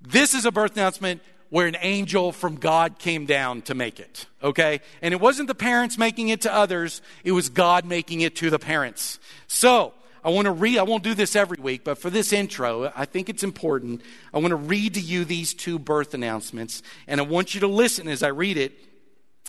This 0.00 0.34
is 0.34 0.44
a 0.44 0.52
birth 0.52 0.72
announcement 0.72 1.22
where 1.50 1.66
an 1.66 1.76
angel 1.80 2.32
from 2.32 2.56
God 2.56 2.98
came 2.98 3.26
down 3.26 3.62
to 3.62 3.74
make 3.74 4.00
it. 4.00 4.26
Okay? 4.42 4.80
And 5.02 5.12
it 5.12 5.20
wasn't 5.20 5.48
the 5.48 5.54
parents 5.54 5.98
making 5.98 6.28
it 6.28 6.42
to 6.42 6.54
others, 6.54 7.02
it 7.24 7.32
was 7.32 7.48
God 7.48 7.84
making 7.84 8.20
it 8.20 8.36
to 8.36 8.50
the 8.50 8.58
parents. 8.58 9.18
So, 9.46 9.92
I 10.22 10.30
want 10.30 10.46
to 10.46 10.52
read, 10.52 10.78
I 10.78 10.82
won't 10.82 11.02
do 11.02 11.14
this 11.14 11.34
every 11.34 11.58
week, 11.60 11.84
but 11.84 11.98
for 11.98 12.10
this 12.10 12.32
intro, 12.32 12.92
I 12.94 13.04
think 13.04 13.28
it's 13.28 13.42
important. 13.42 14.02
I 14.34 14.38
want 14.38 14.50
to 14.50 14.56
read 14.56 14.94
to 14.94 15.00
you 15.00 15.24
these 15.24 15.54
two 15.54 15.78
birth 15.78 16.14
announcements, 16.14 16.82
and 17.06 17.20
I 17.20 17.24
want 17.24 17.54
you 17.54 17.60
to 17.60 17.66
listen 17.66 18.08
as 18.08 18.22
I 18.22 18.28
read 18.28 18.56
it. 18.56 18.72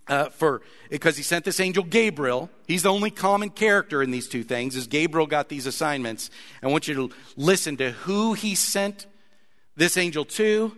Uh, 0.07 0.29
for 0.29 0.61
because 0.89 1.15
he 1.15 1.23
sent 1.23 1.45
this 1.45 1.59
angel 1.59 1.83
Gabriel. 1.83 2.49
He's 2.67 2.83
the 2.83 2.91
only 2.91 3.11
common 3.11 3.51
character 3.51 4.01
in 4.01 4.09
these 4.09 4.27
two 4.27 4.43
things. 4.43 4.75
Is 4.75 4.87
Gabriel 4.87 5.27
got 5.27 5.47
these 5.47 5.67
assignments? 5.67 6.31
I 6.61 6.67
want 6.67 6.87
you 6.87 6.95
to 6.95 7.11
listen 7.37 7.77
to 7.77 7.91
who 7.91 8.33
he 8.33 8.55
sent 8.55 9.05
this 9.77 9.97
angel 9.97 10.25
to, 10.25 10.75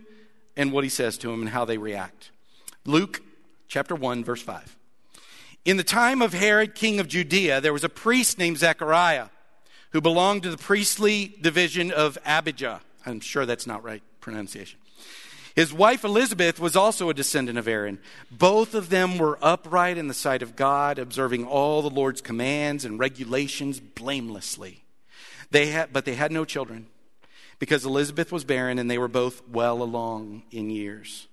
and 0.58 0.74
what 0.74 0.84
he 0.84 0.90
says 0.90 1.18
to 1.20 1.32
him, 1.32 1.42
and 1.42 1.50
how 1.50 1.64
they 1.64 1.78
react. 1.78 2.32
Luke 2.86 3.22
chapter 3.70 3.96
one, 3.96 4.26
verse 4.26 4.42
five. 4.42 4.76
In 5.64 5.78
the 5.78 5.84
time 5.86 6.22
of 6.22 6.34
Herod, 6.34 6.76
king 6.76 7.00
of 7.00 7.08
Judea, 7.08 7.62
there 7.62 7.74
was 7.74 7.86
a 7.86 7.90
priest 7.90 8.38
named 8.38 8.58
Zechariah 8.58 9.28
who 9.94 10.02
belonged 10.02 10.44
to 10.44 10.52
the 10.52 10.58
priestly 10.58 11.36
division 11.40 11.92
of 11.92 12.18
Abijah. 12.26 12.82
I'm 13.06 13.20
sure 13.20 13.46
that's 13.46 13.68
not 13.68 13.84
right 13.84 14.02
pronunciation. 14.20 14.80
His 15.56 15.72
wife 15.72 16.04
Elizabeth 16.04 16.60
was 16.60 16.76
also 16.76 17.10
a 17.10 17.14
descendant 17.14 17.60
of 17.60 17.68
Aaron. 17.68 18.00
Both 18.32 18.74
of 18.74 18.90
them 18.90 19.20
were 19.20 19.38
upright 19.40 20.00
in 20.00 20.08
the 20.08 20.14
sight 20.16 20.42
of 20.42 20.56
God, 20.56 20.98
observing 20.98 21.46
all 21.46 21.84
the 21.84 21.92
Lord's 21.92 22.22
commands 22.22 22.86
and 22.86 22.98
regulations 22.98 23.80
blamelessly. 23.80 24.84
They 25.52 25.68
had, 25.68 25.94
but 25.94 26.06
they 26.06 26.16
had 26.16 26.32
no 26.32 26.44
children 26.44 26.88
because 27.60 27.86
Elizabeth 27.86 28.32
was 28.32 28.44
barren 28.44 28.80
and 28.80 28.90
they 28.90 28.98
were 28.98 29.08
both 29.08 29.48
well 29.48 29.84
along 29.84 30.42
in 30.50 30.72
years. 30.72 31.28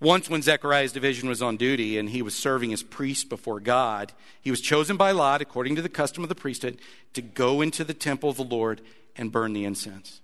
Once, 0.00 0.28
when 0.28 0.42
Zechariah's 0.42 0.92
division 0.92 1.28
was 1.28 1.42
on 1.42 1.56
duty 1.56 1.98
and 1.98 2.10
he 2.10 2.22
was 2.22 2.34
serving 2.34 2.72
as 2.72 2.82
priest 2.82 3.28
before 3.28 3.60
God, 3.60 4.12
he 4.40 4.50
was 4.50 4.60
chosen 4.60 4.96
by 4.96 5.10
Lot, 5.10 5.40
according 5.42 5.76
to 5.76 5.82
the 5.82 5.88
custom 5.88 6.22
of 6.22 6.28
the 6.28 6.34
priesthood, 6.34 6.78
to 7.12 7.22
go 7.22 7.60
into 7.60 7.84
the 7.84 7.94
temple 7.94 8.30
of 8.30 8.36
the 8.36 8.44
Lord 8.44 8.80
and 9.16 9.32
burn 9.32 9.52
the 9.52 9.64
incense. 9.64 10.20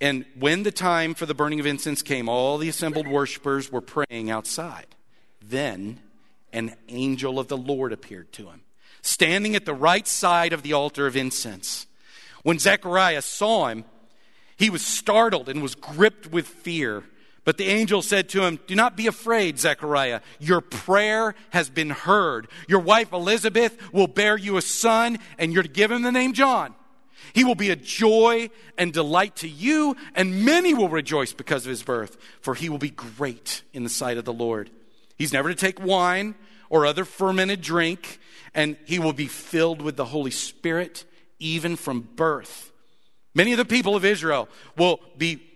And 0.00 0.24
when 0.38 0.62
the 0.62 0.70
time 0.70 1.14
for 1.14 1.26
the 1.26 1.34
burning 1.34 1.60
of 1.60 1.66
incense 1.66 2.02
came, 2.02 2.28
all 2.28 2.58
the 2.58 2.68
assembled 2.68 3.08
worshippers 3.08 3.72
were 3.72 3.80
praying 3.80 4.30
outside. 4.30 4.86
Then 5.42 6.00
an 6.52 6.74
angel 6.88 7.38
of 7.38 7.48
the 7.48 7.56
Lord 7.56 7.92
appeared 7.92 8.32
to 8.34 8.46
him, 8.46 8.62
standing 9.02 9.56
at 9.56 9.64
the 9.64 9.74
right 9.74 10.06
side 10.06 10.52
of 10.52 10.62
the 10.62 10.72
altar 10.72 11.06
of 11.06 11.16
incense. 11.16 11.86
When 12.42 12.58
Zechariah 12.58 13.22
saw 13.22 13.68
him, 13.68 13.84
he 14.56 14.70
was 14.70 14.84
startled 14.84 15.48
and 15.48 15.62
was 15.62 15.74
gripped 15.74 16.28
with 16.28 16.46
fear. 16.46 17.04
But 17.48 17.56
the 17.56 17.64
angel 17.64 18.02
said 18.02 18.28
to 18.28 18.44
him, 18.44 18.60
Do 18.66 18.74
not 18.74 18.94
be 18.94 19.06
afraid, 19.06 19.58
Zechariah. 19.58 20.20
Your 20.38 20.60
prayer 20.60 21.34
has 21.48 21.70
been 21.70 21.88
heard. 21.88 22.46
Your 22.68 22.80
wife 22.80 23.14
Elizabeth 23.14 23.90
will 23.90 24.06
bear 24.06 24.36
you 24.36 24.58
a 24.58 24.60
son, 24.60 25.18
and 25.38 25.50
you're 25.50 25.62
to 25.62 25.68
give 25.70 25.90
him 25.90 26.02
the 26.02 26.12
name 26.12 26.34
John. 26.34 26.74
He 27.32 27.44
will 27.44 27.54
be 27.54 27.70
a 27.70 27.74
joy 27.74 28.50
and 28.76 28.92
delight 28.92 29.36
to 29.36 29.48
you, 29.48 29.96
and 30.14 30.44
many 30.44 30.74
will 30.74 30.90
rejoice 30.90 31.32
because 31.32 31.64
of 31.64 31.70
his 31.70 31.82
birth, 31.82 32.18
for 32.42 32.54
he 32.54 32.68
will 32.68 32.76
be 32.76 32.90
great 32.90 33.62
in 33.72 33.82
the 33.82 33.88
sight 33.88 34.18
of 34.18 34.26
the 34.26 34.32
Lord. 34.34 34.68
He's 35.16 35.32
never 35.32 35.48
to 35.48 35.54
take 35.54 35.82
wine 35.82 36.34
or 36.68 36.84
other 36.84 37.06
fermented 37.06 37.62
drink, 37.62 38.20
and 38.52 38.76
he 38.84 38.98
will 38.98 39.14
be 39.14 39.26
filled 39.26 39.80
with 39.80 39.96
the 39.96 40.04
Holy 40.04 40.32
Spirit 40.32 41.06
even 41.38 41.76
from 41.76 42.10
birth. 42.14 42.72
Many 43.34 43.52
of 43.52 43.58
the 43.58 43.64
people 43.64 43.96
of 43.96 44.04
Israel 44.04 44.50
will 44.76 45.00
be 45.16 45.47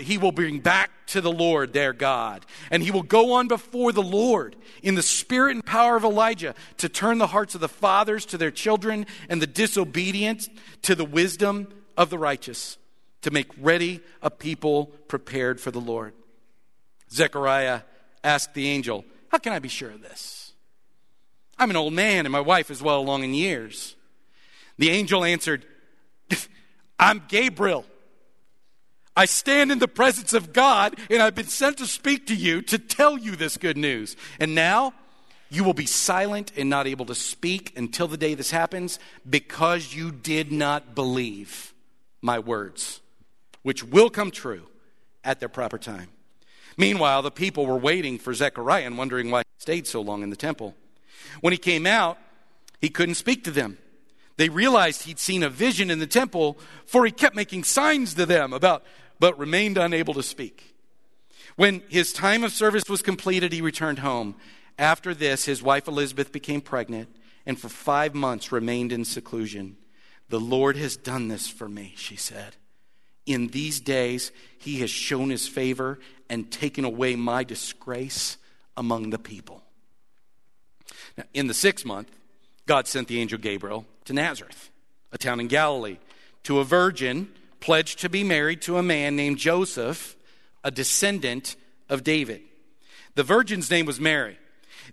he 0.00 0.18
will 0.18 0.32
bring 0.32 0.60
back 0.60 0.90
to 1.08 1.20
the 1.20 1.32
Lord 1.32 1.72
their 1.72 1.92
God. 1.92 2.44
And 2.70 2.82
he 2.82 2.90
will 2.90 3.02
go 3.02 3.34
on 3.34 3.48
before 3.48 3.92
the 3.92 4.02
Lord 4.02 4.56
in 4.82 4.94
the 4.94 5.02
spirit 5.02 5.54
and 5.54 5.64
power 5.64 5.96
of 5.96 6.04
Elijah 6.04 6.54
to 6.78 6.88
turn 6.88 7.18
the 7.18 7.28
hearts 7.28 7.54
of 7.54 7.60
the 7.60 7.68
fathers 7.68 8.26
to 8.26 8.38
their 8.38 8.50
children 8.50 9.06
and 9.28 9.40
the 9.40 9.46
disobedient 9.46 10.48
to 10.82 10.94
the 10.94 11.04
wisdom 11.04 11.68
of 11.96 12.10
the 12.10 12.18
righteous, 12.18 12.78
to 13.22 13.30
make 13.30 13.50
ready 13.58 14.00
a 14.22 14.30
people 14.30 14.86
prepared 15.08 15.60
for 15.60 15.70
the 15.70 15.80
Lord. 15.80 16.12
Zechariah 17.10 17.82
asked 18.22 18.54
the 18.54 18.68
angel, 18.68 19.04
How 19.28 19.38
can 19.38 19.52
I 19.52 19.58
be 19.58 19.68
sure 19.68 19.90
of 19.90 20.02
this? 20.02 20.52
I'm 21.58 21.70
an 21.70 21.76
old 21.76 21.92
man 21.92 22.26
and 22.26 22.32
my 22.32 22.40
wife 22.40 22.70
is 22.70 22.82
well 22.82 23.00
along 23.00 23.24
in 23.24 23.34
years. 23.34 23.96
The 24.76 24.90
angel 24.90 25.24
answered, 25.24 25.66
I'm 26.98 27.22
Gabriel 27.28 27.84
I 29.18 29.24
stand 29.24 29.72
in 29.72 29.80
the 29.80 29.88
presence 29.88 30.32
of 30.32 30.52
God, 30.52 30.96
and 31.10 31.20
I've 31.20 31.34
been 31.34 31.48
sent 31.48 31.78
to 31.78 31.86
speak 31.88 32.28
to 32.28 32.36
you 32.36 32.62
to 32.62 32.78
tell 32.78 33.18
you 33.18 33.34
this 33.34 33.56
good 33.56 33.76
news. 33.76 34.14
And 34.38 34.54
now 34.54 34.94
you 35.50 35.64
will 35.64 35.74
be 35.74 35.86
silent 35.86 36.52
and 36.56 36.70
not 36.70 36.86
able 36.86 37.04
to 37.06 37.16
speak 37.16 37.76
until 37.76 38.06
the 38.06 38.16
day 38.16 38.34
this 38.34 38.52
happens 38.52 39.00
because 39.28 39.92
you 39.92 40.12
did 40.12 40.52
not 40.52 40.94
believe 40.94 41.74
my 42.22 42.38
words, 42.38 43.00
which 43.62 43.82
will 43.82 44.08
come 44.08 44.30
true 44.30 44.68
at 45.24 45.40
their 45.40 45.48
proper 45.48 45.78
time. 45.78 46.10
Meanwhile, 46.76 47.22
the 47.22 47.32
people 47.32 47.66
were 47.66 47.76
waiting 47.76 48.20
for 48.20 48.32
Zechariah 48.32 48.86
and 48.86 48.96
wondering 48.96 49.32
why 49.32 49.40
he 49.40 49.60
stayed 49.60 49.88
so 49.88 50.00
long 50.00 50.22
in 50.22 50.30
the 50.30 50.36
temple. 50.36 50.76
When 51.40 51.52
he 51.52 51.58
came 51.58 51.88
out, 51.88 52.18
he 52.80 52.88
couldn't 52.88 53.16
speak 53.16 53.42
to 53.44 53.50
them. 53.50 53.78
They 54.36 54.48
realized 54.48 55.02
he'd 55.02 55.18
seen 55.18 55.42
a 55.42 55.50
vision 55.50 55.90
in 55.90 55.98
the 55.98 56.06
temple, 56.06 56.56
for 56.86 57.04
he 57.04 57.10
kept 57.10 57.34
making 57.34 57.64
signs 57.64 58.14
to 58.14 58.24
them 58.24 58.52
about 58.52 58.84
but 59.18 59.38
remained 59.38 59.78
unable 59.78 60.14
to 60.14 60.22
speak. 60.22 60.74
When 61.56 61.82
his 61.88 62.12
time 62.12 62.44
of 62.44 62.52
service 62.52 62.88
was 62.88 63.02
completed, 63.02 63.52
he 63.52 63.60
returned 63.60 63.98
home. 63.98 64.36
After 64.78 65.12
this, 65.12 65.44
his 65.44 65.62
wife 65.62 65.88
Elizabeth 65.88 66.30
became 66.30 66.60
pregnant 66.60 67.08
and 67.48 67.58
for 67.58 67.68
five 67.68 68.14
months 68.14 68.52
remained 68.52 68.92
in 68.92 69.04
seclusion. 69.04 69.76
The 70.28 70.38
Lord 70.38 70.76
has 70.76 70.96
done 70.96 71.28
this 71.28 71.48
for 71.48 71.68
me, 71.68 71.94
she 71.96 72.14
said. 72.14 72.56
In 73.24 73.48
these 73.48 73.80
days, 73.80 74.32
he 74.58 74.80
has 74.80 74.90
shown 74.90 75.30
his 75.30 75.48
favor 75.48 75.98
and 76.28 76.52
taken 76.52 76.84
away 76.84 77.16
my 77.16 77.44
disgrace 77.44 78.36
among 78.76 79.10
the 79.10 79.18
people. 79.18 79.62
Now, 81.16 81.24
in 81.34 81.46
the 81.46 81.54
sixth 81.54 81.84
month, 81.84 82.10
God 82.66 82.86
sent 82.86 83.08
the 83.08 83.20
angel 83.20 83.38
Gabriel 83.38 83.86
to 84.04 84.12
Nazareth, 84.12 84.70
a 85.10 85.18
town 85.18 85.40
in 85.40 85.48
Galilee, 85.48 85.98
to 86.44 86.58
a 86.58 86.64
virgin 86.64 87.32
pledged 87.60 88.00
to 88.00 88.08
be 88.08 88.24
married 88.24 88.62
to 88.62 88.78
a 88.78 88.82
man 88.82 89.16
named 89.16 89.38
Joseph, 89.38 90.16
a 90.64 90.70
descendant 90.70 91.56
of 91.88 92.04
David. 92.04 92.42
The 93.14 93.22
virgin's 93.22 93.70
name 93.70 93.86
was 93.86 94.00
Mary. 94.00 94.38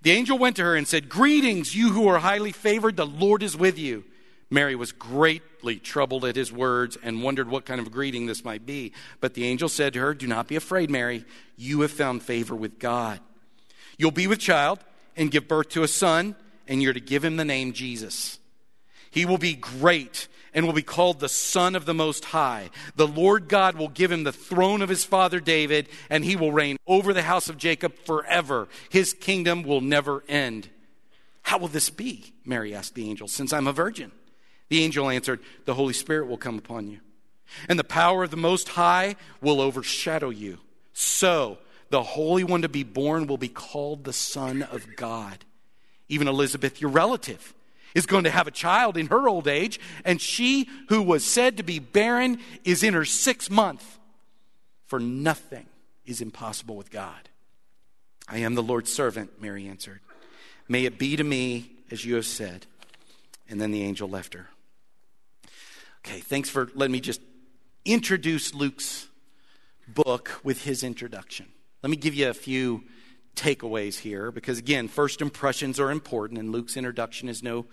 The 0.01 0.11
angel 0.11 0.37
went 0.37 0.55
to 0.57 0.63
her 0.63 0.75
and 0.75 0.87
said, 0.87 1.09
Greetings, 1.09 1.75
you 1.75 1.91
who 1.91 2.07
are 2.07 2.19
highly 2.19 2.51
favored, 2.51 2.97
the 2.97 3.05
Lord 3.05 3.43
is 3.43 3.55
with 3.57 3.77
you. 3.77 4.03
Mary 4.49 4.75
was 4.75 4.91
greatly 4.91 5.77
troubled 5.77 6.23
at 6.25 6.35
his 6.35 6.51
words 6.51 6.97
and 7.01 7.23
wondered 7.23 7.49
what 7.49 7.65
kind 7.65 7.81
of 7.81 7.91
greeting 7.91 8.25
this 8.25 8.45
might 8.45 8.65
be. 8.65 8.93
But 9.19 9.33
the 9.33 9.45
angel 9.45 9.69
said 9.69 9.93
to 9.93 9.99
her, 9.99 10.13
Do 10.13 10.27
not 10.27 10.47
be 10.47 10.55
afraid, 10.55 10.89
Mary. 10.89 11.25
You 11.57 11.81
have 11.81 11.91
found 11.91 12.21
favor 12.21 12.55
with 12.55 12.79
God. 12.79 13.19
You'll 13.97 14.11
be 14.11 14.27
with 14.27 14.39
child 14.39 14.79
and 15.15 15.31
give 15.31 15.47
birth 15.47 15.69
to 15.69 15.83
a 15.83 15.87
son, 15.87 16.35
and 16.67 16.81
you're 16.81 16.93
to 16.93 16.99
give 16.99 17.23
him 17.23 17.37
the 17.37 17.45
name 17.45 17.73
Jesus. 17.73 18.37
He 19.09 19.25
will 19.25 19.37
be 19.37 19.53
great 19.53 20.27
and 20.55 20.65
will 20.65 20.73
be 20.73 20.81
called 20.81 21.19
the 21.19 21.29
Son 21.29 21.75
of 21.75 21.85
the 21.85 21.93
Most 21.93 22.25
High. 22.25 22.71
The 22.95 23.07
Lord 23.07 23.49
God 23.49 23.75
will 23.75 23.89
give 23.89 24.11
him 24.11 24.23
the 24.23 24.31
throne 24.31 24.81
of 24.81 24.89
his 24.89 25.03
father 25.03 25.41
David, 25.41 25.89
and 26.09 26.23
he 26.23 26.37
will 26.37 26.53
reign 26.53 26.77
over 26.87 27.13
the 27.13 27.21
house 27.21 27.49
of 27.49 27.57
Jacob 27.57 27.93
forever. 28.05 28.69
His 28.89 29.13
kingdom 29.13 29.63
will 29.63 29.81
never 29.81 30.23
end. 30.29 30.69
How 31.41 31.59
will 31.59 31.67
this 31.67 31.89
be? 31.89 32.33
Mary 32.45 32.73
asked 32.73 32.95
the 32.95 33.07
angel, 33.07 33.27
since 33.27 33.51
I'm 33.53 33.67
a 33.67 33.73
virgin. 33.73 34.13
The 34.69 34.83
angel 34.83 35.09
answered, 35.09 35.41
The 35.65 35.75
Holy 35.75 35.93
Spirit 35.93 36.27
will 36.27 36.37
come 36.37 36.57
upon 36.57 36.87
you, 36.87 37.01
and 37.69 37.77
the 37.77 37.83
power 37.83 38.23
of 38.23 38.31
the 38.31 38.37
Most 38.37 38.69
High 38.69 39.17
will 39.41 39.61
overshadow 39.61 40.29
you. 40.29 40.59
So, 40.93 41.59
the 41.89 42.01
Holy 42.01 42.45
One 42.45 42.61
to 42.61 42.69
be 42.69 42.83
born 42.83 43.27
will 43.27 43.37
be 43.37 43.49
called 43.49 44.05
the 44.05 44.13
Son 44.13 44.63
of 44.63 44.95
God. 44.95 45.45
Even 46.07 46.27
Elizabeth, 46.27 46.81
your 46.81 46.91
relative, 46.91 47.53
is 47.95 48.05
going 48.05 48.25
to 48.25 48.29
have 48.29 48.45
a 48.45 48.51
child 48.51 48.97
in 48.97 49.07
her 49.07 49.27
old 49.27 49.47
age, 49.47 49.79
and 50.03 50.21
she 50.21 50.69
who 50.89 51.01
was 51.01 51.25
said 51.25 51.57
to 51.57 51.63
be 51.63 51.79
barren 51.79 52.37
is 52.63 52.83
in 52.83 52.93
her 52.93 53.05
sixth 53.05 53.49
month. 53.49 53.97
For 54.85 54.99
nothing 54.99 55.65
is 56.05 56.21
impossible 56.21 56.75
with 56.75 56.91
God. 56.91 57.29
I 58.27 58.39
am 58.39 58.53
the 58.53 58.61
Lord's 58.61 58.93
servant, 58.93 59.41
Mary 59.41 59.67
answered. 59.67 60.01
May 60.67 60.85
it 60.85 60.99
be 60.99 61.15
to 61.15 61.23
me 61.23 61.71
as 61.89 62.05
you 62.05 62.15
have 62.15 62.25
said. 62.25 62.65
And 63.49 63.61
then 63.61 63.71
the 63.71 63.83
angel 63.83 64.09
left 64.09 64.33
her. 64.33 64.49
Okay, 66.05 66.19
thanks 66.19 66.49
for 66.49 66.69
letting 66.75 66.91
me 66.91 66.99
just 66.99 67.21
introduce 67.83 68.53
Luke's 68.53 69.07
book 69.87 70.41
with 70.43 70.63
his 70.63 70.83
introduction. 70.83 71.47
Let 71.83 71.91
me 71.91 71.97
give 71.97 72.15
you 72.15 72.29
a 72.29 72.33
few 72.33 72.83
takeaways 73.35 73.99
here 73.99 74.31
because, 74.31 74.57
again, 74.57 74.87
first 74.87 75.21
impressions 75.21 75.79
are 75.79 75.91
important, 75.91 76.39
and 76.39 76.51
Luke's 76.51 76.77
introduction 76.77 77.29
is 77.29 77.43
no 77.43 77.65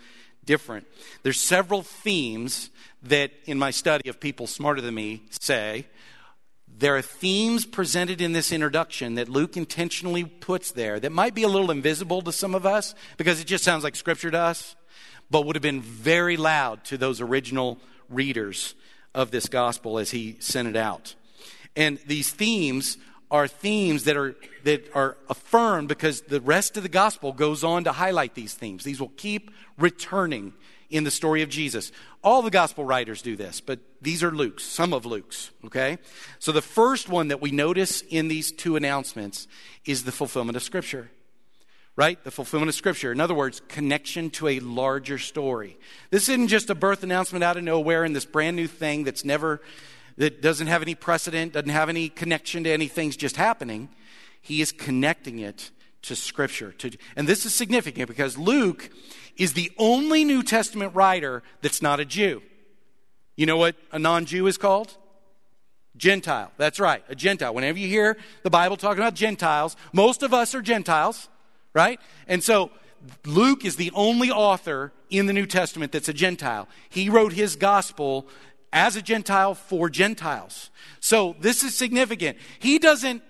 different. 0.44 0.86
There's 1.22 1.40
several 1.40 1.82
themes 1.82 2.70
that, 3.02 3.30
in 3.44 3.58
my 3.58 3.70
study 3.70 4.08
of 4.08 4.20
people 4.20 4.46
smarter 4.46 4.80
than 4.80 4.94
me, 4.94 5.22
say 5.40 5.86
there 6.78 6.96
are 6.96 7.02
themes 7.02 7.64
presented 7.66 8.20
in 8.20 8.32
this 8.32 8.50
introduction 8.50 9.14
that 9.14 9.28
Luke 9.28 9.56
intentionally 9.56 10.24
puts 10.24 10.72
there 10.72 10.98
that 10.98 11.12
might 11.12 11.34
be 11.34 11.42
a 11.42 11.48
little 11.48 11.70
invisible 11.70 12.22
to 12.22 12.32
some 12.32 12.54
of 12.54 12.66
us 12.66 12.94
because 13.16 13.40
it 13.40 13.46
just 13.46 13.62
sounds 13.62 13.84
like 13.84 13.94
scripture 13.94 14.30
to 14.30 14.38
us, 14.38 14.74
but 15.30 15.46
would 15.46 15.56
have 15.56 15.62
been 15.62 15.82
very 15.82 16.36
loud 16.36 16.84
to 16.84 16.98
those 16.98 17.20
original 17.20 17.78
readers 18.08 18.74
of 19.14 19.30
this 19.30 19.46
gospel 19.46 19.98
as 19.98 20.10
he 20.10 20.36
sent 20.40 20.68
it 20.68 20.76
out. 20.76 21.14
And 21.76 21.98
these 22.06 22.30
themes 22.30 22.96
are 23.32 23.48
themes 23.48 24.04
that 24.04 24.16
are, 24.16 24.36
that 24.64 24.88
are 24.94 25.16
affirmed 25.30 25.88
because 25.88 26.20
the 26.20 26.40
rest 26.42 26.76
of 26.76 26.82
the 26.82 26.88
gospel 26.88 27.32
goes 27.32 27.64
on 27.64 27.84
to 27.84 27.92
highlight 27.92 28.34
these 28.34 28.52
themes. 28.52 28.84
These 28.84 29.00
will 29.00 29.12
keep 29.16 29.50
returning 29.78 30.52
in 30.90 31.04
the 31.04 31.10
story 31.10 31.40
of 31.40 31.48
Jesus. 31.48 31.90
All 32.22 32.42
the 32.42 32.50
gospel 32.50 32.84
writers 32.84 33.22
do 33.22 33.34
this, 33.34 33.62
but 33.62 33.80
these 34.02 34.22
are 34.22 34.30
Luke's, 34.30 34.64
some 34.64 34.92
of 34.92 35.06
Luke's, 35.06 35.50
okay? 35.64 35.96
So 36.38 36.52
the 36.52 36.60
first 36.60 37.08
one 37.08 37.28
that 37.28 37.40
we 37.40 37.50
notice 37.50 38.02
in 38.02 38.28
these 38.28 38.52
two 38.52 38.76
announcements 38.76 39.48
is 39.86 40.04
the 40.04 40.12
fulfillment 40.12 40.56
of 40.56 40.62
Scripture, 40.62 41.10
right? 41.96 42.22
The 42.22 42.30
fulfillment 42.30 42.68
of 42.68 42.74
Scripture. 42.74 43.12
In 43.12 43.20
other 43.20 43.34
words, 43.34 43.62
connection 43.68 44.28
to 44.30 44.48
a 44.48 44.60
larger 44.60 45.16
story. 45.16 45.78
This 46.10 46.28
isn't 46.28 46.48
just 46.48 46.68
a 46.68 46.74
birth 46.74 47.02
announcement 47.02 47.42
out 47.42 47.56
of 47.56 47.64
nowhere 47.64 48.04
and 48.04 48.14
this 48.14 48.26
brand 48.26 48.56
new 48.56 48.66
thing 48.66 49.04
that's 49.04 49.24
never 49.24 49.62
that 50.16 50.42
doesn't 50.42 50.66
have 50.66 50.82
any 50.82 50.94
precedent, 50.94 51.52
doesn't 51.52 51.68
have 51.70 51.88
any 51.88 52.08
connection 52.08 52.64
to 52.64 52.70
anything's 52.70 53.16
just 53.16 53.36
happening. 53.36 53.88
He 54.40 54.60
is 54.60 54.72
connecting 54.72 55.38
it 55.38 55.70
to 56.02 56.16
Scripture. 56.16 56.72
To, 56.72 56.90
and 57.16 57.26
this 57.26 57.46
is 57.46 57.54
significant 57.54 58.08
because 58.08 58.36
Luke 58.36 58.90
is 59.36 59.52
the 59.52 59.72
only 59.78 60.24
New 60.24 60.42
Testament 60.42 60.94
writer 60.94 61.42
that's 61.62 61.80
not 61.80 62.00
a 62.00 62.04
Jew. 62.04 62.42
You 63.36 63.46
know 63.46 63.56
what 63.56 63.76
a 63.92 63.98
non 63.98 64.26
Jew 64.26 64.46
is 64.46 64.58
called? 64.58 64.96
Gentile. 65.96 66.50
That's 66.56 66.80
right, 66.80 67.04
a 67.08 67.14
Gentile. 67.14 67.54
Whenever 67.54 67.78
you 67.78 67.86
hear 67.86 68.16
the 68.42 68.50
Bible 68.50 68.76
talking 68.76 69.02
about 69.02 69.14
Gentiles, 69.14 69.76
most 69.92 70.22
of 70.22 70.32
us 70.32 70.54
are 70.54 70.62
Gentiles, 70.62 71.28
right? 71.74 72.00
And 72.26 72.42
so 72.42 72.70
Luke 73.26 73.64
is 73.64 73.76
the 73.76 73.90
only 73.94 74.30
author 74.30 74.92
in 75.10 75.26
the 75.26 75.32
New 75.32 75.46
Testament 75.46 75.92
that's 75.92 76.08
a 76.08 76.12
Gentile. 76.12 76.68
He 76.88 77.08
wrote 77.08 77.32
his 77.32 77.56
gospel 77.56 78.26
as 78.72 78.96
a 78.96 79.02
Gentile 79.02 79.54
for 79.54 79.90
Gentiles. 79.90 80.70
So 81.00 81.36
this 81.40 81.62
is 81.62 81.76
significant. 81.76 82.38
He 82.58 82.78
doesn't 82.78 83.22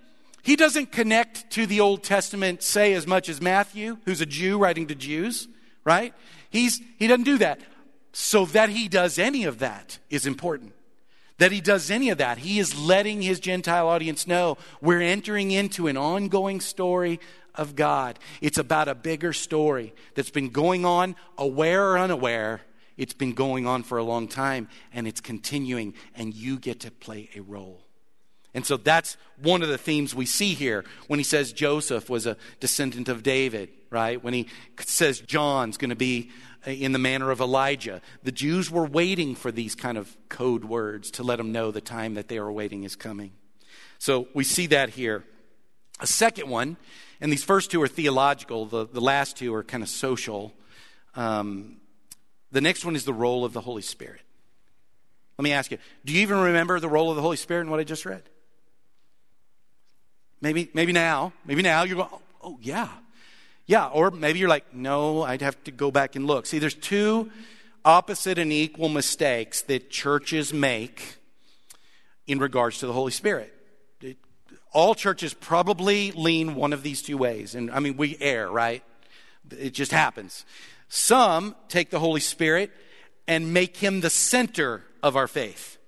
he 0.42 0.56
doesn't 0.56 0.90
connect 0.90 1.50
to 1.52 1.66
the 1.66 1.80
Old 1.80 2.02
Testament, 2.02 2.64
say, 2.64 2.94
as 2.94 3.06
much 3.06 3.28
as 3.28 3.40
Matthew, 3.40 3.98
who's 4.04 4.20
a 4.20 4.26
Jew 4.26 4.58
writing 4.58 4.88
to 4.88 4.94
Jews, 4.96 5.46
right? 5.84 6.12
He's, 6.50 6.80
he 6.98 7.06
doesn't 7.06 7.24
do 7.24 7.38
that. 7.38 7.60
So 8.12 8.44
that 8.46 8.68
he 8.68 8.88
does 8.88 9.18
any 9.18 9.44
of 9.44 9.60
that 9.60 10.00
is 10.10 10.26
important. 10.26 10.74
That 11.38 11.52
he 11.52 11.60
does 11.60 11.90
any 11.90 12.10
of 12.10 12.18
that. 12.18 12.38
He 12.38 12.58
is 12.58 12.78
letting 12.78 13.22
his 13.22 13.38
Gentile 13.38 13.86
audience 13.86 14.26
know 14.26 14.58
we're 14.80 15.00
entering 15.00 15.52
into 15.52 15.86
an 15.86 15.96
ongoing 15.96 16.60
story 16.60 17.20
of 17.54 17.76
God. 17.76 18.18
It's 18.40 18.58
about 18.58 18.88
a 18.88 18.94
bigger 18.94 19.32
story 19.32 19.94
that's 20.14 20.30
been 20.30 20.50
going 20.50 20.84
on, 20.84 21.14
aware 21.38 21.92
or 21.92 21.98
unaware. 21.98 22.62
It's 22.96 23.14
been 23.14 23.32
going 23.32 23.66
on 23.66 23.82
for 23.82 23.98
a 23.98 24.04
long 24.04 24.28
time, 24.28 24.68
and 24.92 25.06
it's 25.06 25.20
continuing, 25.20 25.94
and 26.14 26.34
you 26.34 26.58
get 26.58 26.80
to 26.80 26.90
play 26.90 27.30
a 27.36 27.40
role. 27.40 27.82
And 28.54 28.66
so 28.66 28.76
that's 28.76 29.16
one 29.40 29.62
of 29.62 29.68
the 29.68 29.78
themes 29.78 30.14
we 30.14 30.26
see 30.26 30.52
here 30.52 30.84
when 31.06 31.18
he 31.18 31.24
says 31.24 31.52
Joseph 31.52 32.10
was 32.10 32.26
a 32.26 32.36
descendant 32.60 33.08
of 33.08 33.22
David, 33.22 33.70
right? 33.88 34.22
When 34.22 34.34
he 34.34 34.48
says 34.78 35.20
John's 35.20 35.78
going 35.78 35.90
to 35.90 35.96
be 35.96 36.30
in 36.66 36.92
the 36.92 36.98
manner 36.98 37.30
of 37.30 37.40
Elijah. 37.40 38.02
The 38.22 38.32
Jews 38.32 38.70
were 38.70 38.84
waiting 38.84 39.34
for 39.34 39.50
these 39.50 39.74
kind 39.74 39.96
of 39.96 40.14
code 40.28 40.64
words 40.64 41.10
to 41.12 41.22
let 41.22 41.36
them 41.36 41.50
know 41.50 41.70
the 41.70 41.80
time 41.80 42.14
that 42.14 42.28
they 42.28 42.38
were 42.38 42.52
waiting 42.52 42.84
is 42.84 42.94
coming. 42.94 43.32
So 43.98 44.28
we 44.34 44.44
see 44.44 44.66
that 44.66 44.90
here. 44.90 45.24
A 46.00 46.06
second 46.06 46.48
one, 46.48 46.76
and 47.20 47.32
these 47.32 47.44
first 47.44 47.70
two 47.70 47.80
are 47.82 47.88
theological, 47.88 48.66
the, 48.66 48.86
the 48.86 49.00
last 49.00 49.36
two 49.36 49.54
are 49.54 49.62
kind 49.62 49.82
of 49.82 49.88
social. 49.88 50.52
Um, 51.14 51.76
the 52.52 52.60
next 52.60 52.84
one 52.84 52.94
is 52.94 53.04
the 53.04 53.12
role 53.12 53.44
of 53.44 53.52
the 53.52 53.60
Holy 53.60 53.82
Spirit. 53.82 54.20
Let 55.38 55.44
me 55.44 55.52
ask 55.52 55.70
you 55.70 55.78
do 56.04 56.12
you 56.12 56.20
even 56.20 56.38
remember 56.38 56.78
the 56.78 56.88
role 56.88 57.10
of 57.10 57.16
the 57.16 57.22
Holy 57.22 57.36
Spirit 57.36 57.62
in 57.62 57.70
what 57.70 57.80
I 57.80 57.84
just 57.84 58.06
read? 58.06 58.22
Maybe, 60.40 60.68
maybe 60.74 60.92
now, 60.92 61.32
maybe 61.46 61.62
now 61.62 61.84
you 61.84 61.94
go, 61.94 62.08
oh, 62.12 62.20
oh, 62.42 62.58
yeah. 62.60 62.88
Yeah, 63.64 63.86
or 63.86 64.10
maybe 64.10 64.40
you're 64.40 64.48
like, 64.48 64.74
no, 64.74 65.22
I'd 65.22 65.40
have 65.40 65.62
to 65.64 65.70
go 65.70 65.92
back 65.92 66.16
and 66.16 66.26
look. 66.26 66.46
See, 66.46 66.58
there's 66.58 66.74
two 66.74 67.30
opposite 67.84 68.38
and 68.38 68.52
equal 68.52 68.88
mistakes 68.88 69.62
that 69.62 69.88
churches 69.88 70.52
make 70.52 71.16
in 72.26 72.40
regards 72.40 72.78
to 72.78 72.88
the 72.88 72.92
Holy 72.92 73.12
Spirit. 73.12 73.52
It, 74.00 74.18
all 74.72 74.96
churches 74.96 75.32
probably 75.32 76.10
lean 76.10 76.56
one 76.56 76.72
of 76.72 76.82
these 76.82 77.02
two 77.02 77.16
ways. 77.16 77.54
And 77.54 77.70
I 77.70 77.78
mean, 77.78 77.96
we 77.96 78.16
err, 78.20 78.50
right? 78.50 78.82
It 79.56 79.70
just 79.70 79.92
happens. 79.92 80.44
Some 80.94 81.56
take 81.68 81.88
the 81.88 81.98
Holy 81.98 82.20
Spirit 82.20 82.70
and 83.26 83.54
make 83.54 83.78
him 83.78 84.02
the 84.02 84.10
center 84.10 84.82
of 85.02 85.16
our 85.16 85.26
faith. 85.26 85.78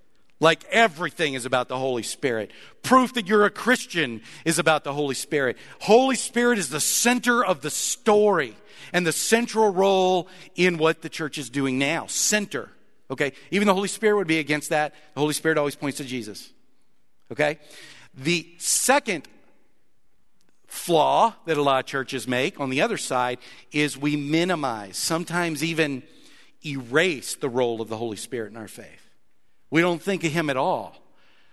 Like 0.40 0.64
everything 0.70 1.34
is 1.34 1.44
about 1.44 1.68
the 1.68 1.78
Holy 1.78 2.02
Spirit. 2.02 2.52
Proof 2.82 3.12
that 3.12 3.26
you're 3.26 3.44
a 3.44 3.50
Christian 3.50 4.22
is 4.46 4.58
about 4.58 4.82
the 4.82 4.94
Holy 4.94 5.14
Spirit. 5.14 5.58
Holy 5.80 6.16
Spirit 6.16 6.58
is 6.58 6.70
the 6.70 6.80
center 6.80 7.44
of 7.44 7.60
the 7.60 7.68
story 7.68 8.56
and 8.94 9.06
the 9.06 9.12
central 9.12 9.68
role 9.68 10.26
in 10.56 10.78
what 10.78 11.02
the 11.02 11.10
church 11.10 11.36
is 11.36 11.50
doing 11.50 11.78
now. 11.78 12.06
Center. 12.06 12.70
Okay? 13.10 13.34
Even 13.50 13.68
the 13.68 13.74
Holy 13.74 13.88
Spirit 13.88 14.16
would 14.16 14.26
be 14.26 14.38
against 14.38 14.70
that. 14.70 14.94
The 15.12 15.20
Holy 15.20 15.34
Spirit 15.34 15.58
always 15.58 15.76
points 15.76 15.98
to 15.98 16.04
Jesus. 16.04 16.50
Okay? 17.30 17.58
The 18.14 18.54
second 18.56 19.28
flaw 20.74 21.34
that 21.46 21.56
a 21.56 21.62
lot 21.62 21.78
of 21.78 21.87
churches 21.87 22.26
make 22.26 22.58
on 22.58 22.68
the 22.68 22.82
other 22.82 22.96
side 22.96 23.38
is 23.70 23.96
we 23.96 24.16
minimize, 24.16 24.96
sometimes 24.96 25.62
even 25.62 26.02
erase 26.66 27.37
the 27.37 27.48
role 27.48 27.80
of 27.80 27.88
the 27.88 27.96
Holy 27.96 28.16
Spirit 28.16 28.50
in 28.50 28.56
our 28.56 28.68
faith. 28.68 29.08
We 29.70 29.80
don't 29.80 30.02
think 30.02 30.24
of 30.24 30.32
him 30.32 30.50
at 30.50 30.56
all. 30.56 30.96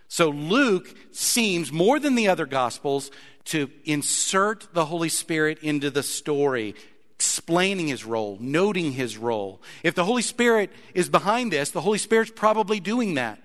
So 0.07 0.29
Luke 0.29 0.93
seems, 1.11 1.71
more 1.71 1.99
than 1.99 2.15
the 2.15 2.27
other 2.27 2.45
Gospels, 2.45 3.11
to 3.45 3.69
insert 3.85 4.73
the 4.73 4.85
Holy 4.85 5.09
Spirit 5.09 5.59
into 5.61 5.89
the 5.89 6.03
story, 6.03 6.75
explaining 7.15 7.87
his 7.87 8.03
role, 8.03 8.37
noting 8.41 8.91
his 8.91 9.17
role. 9.17 9.61
If 9.83 9.95
the 9.95 10.05
Holy 10.05 10.23
Spirit 10.23 10.71
is 10.93 11.09
behind 11.09 11.53
this, 11.53 11.69
the 11.71 11.81
Holy 11.81 11.99
Spirit's 11.99 12.31
probably 12.35 12.79
doing 12.79 13.13
that, 13.13 13.39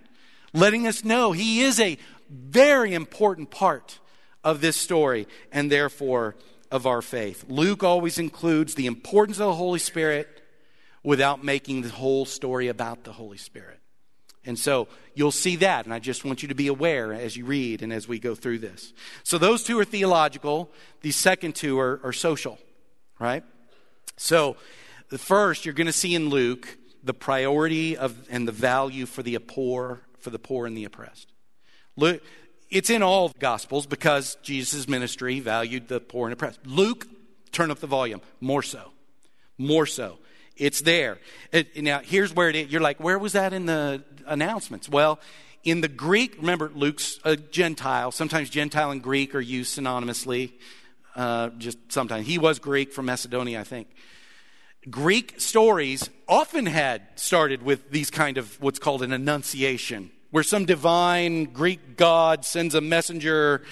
letting 0.52 0.86
us 0.86 1.04
know 1.04 1.32
he 1.32 1.60
is 1.60 1.78
a 1.78 1.98
very 2.30 2.94
important 2.94 3.50
part 3.50 4.00
of 4.46 4.60
this 4.60 4.76
story 4.76 5.26
and 5.50 5.70
therefore 5.70 6.36
of 6.70 6.86
our 6.86 7.02
faith. 7.02 7.44
Luke 7.48 7.82
always 7.82 8.18
includes 8.18 8.76
the 8.76 8.86
importance 8.86 9.38
of 9.38 9.48
the 9.48 9.54
Holy 9.54 9.80
Spirit 9.80 10.28
without 11.02 11.44
making 11.44 11.82
the 11.82 11.88
whole 11.88 12.24
story 12.24 12.68
about 12.68 13.02
the 13.02 13.12
Holy 13.12 13.38
Spirit. 13.38 13.80
And 14.44 14.56
so 14.56 14.86
you'll 15.14 15.32
see 15.32 15.56
that, 15.56 15.84
and 15.84 15.92
I 15.92 15.98
just 15.98 16.24
want 16.24 16.42
you 16.42 16.48
to 16.48 16.54
be 16.54 16.68
aware 16.68 17.12
as 17.12 17.36
you 17.36 17.44
read 17.44 17.82
and 17.82 17.92
as 17.92 18.06
we 18.06 18.20
go 18.20 18.36
through 18.36 18.60
this. 18.60 18.92
So 19.24 19.36
those 19.36 19.64
two 19.64 19.76
are 19.80 19.84
theological, 19.84 20.70
the 21.00 21.10
second 21.10 21.56
two 21.56 21.80
are, 21.80 22.00
are 22.04 22.12
social, 22.12 22.56
right? 23.18 23.42
So 24.16 24.56
the 25.08 25.18
first, 25.18 25.64
you're 25.64 25.74
going 25.74 25.88
to 25.88 25.92
see 25.92 26.14
in 26.14 26.28
Luke 26.28 26.78
the 27.02 27.14
priority 27.14 27.96
of 27.96 28.16
and 28.30 28.46
the 28.46 28.52
value 28.52 29.06
for 29.06 29.24
the 29.24 29.36
poor, 29.40 30.02
for 30.20 30.30
the 30.30 30.38
poor 30.38 30.66
and 30.66 30.76
the 30.76 30.84
oppressed. 30.84 31.32
Luke, 31.96 32.22
it's 32.70 32.90
in 32.90 33.02
all 33.02 33.32
Gospels 33.38 33.86
because 33.86 34.36
Jesus' 34.42 34.88
ministry 34.88 35.40
valued 35.40 35.88
the 35.88 36.00
poor 36.00 36.26
and 36.26 36.32
oppressed. 36.32 36.60
Luke, 36.66 37.06
turn 37.52 37.70
up 37.70 37.78
the 37.78 37.86
volume, 37.86 38.20
more 38.40 38.62
so. 38.62 38.92
More 39.58 39.86
so. 39.86 40.18
It's 40.56 40.80
there. 40.80 41.18
It, 41.52 41.82
now, 41.82 42.00
here's 42.00 42.34
where 42.34 42.48
it 42.48 42.56
is. 42.56 42.72
You're 42.72 42.80
like, 42.80 42.98
where 42.98 43.18
was 43.18 43.32
that 43.32 43.52
in 43.52 43.66
the 43.66 44.02
announcements? 44.26 44.88
Well, 44.88 45.20
in 45.64 45.80
the 45.80 45.88
Greek, 45.88 46.36
remember, 46.38 46.70
Luke's 46.74 47.18
a 47.24 47.36
Gentile. 47.36 48.10
Sometimes 48.12 48.50
Gentile 48.50 48.90
and 48.90 49.02
Greek 49.02 49.34
are 49.34 49.40
used 49.40 49.78
synonymously. 49.78 50.52
Uh, 51.14 51.48
just 51.58 51.78
sometimes. 51.88 52.26
He 52.26 52.38
was 52.38 52.58
Greek 52.58 52.92
from 52.92 53.06
Macedonia, 53.06 53.60
I 53.60 53.64
think. 53.64 53.88
Greek 54.88 55.40
stories 55.40 56.08
often 56.28 56.66
had 56.66 57.02
started 57.16 57.62
with 57.62 57.90
these 57.90 58.10
kind 58.10 58.38
of 58.38 58.60
what's 58.60 58.78
called 58.78 59.02
an 59.02 59.12
annunciation, 59.12 60.10
where 60.30 60.42
some 60.42 60.64
divine 60.64 61.44
Greek 61.44 61.96
god 61.96 62.44
sends 62.44 62.74
a 62.74 62.80
messenger 62.80 63.62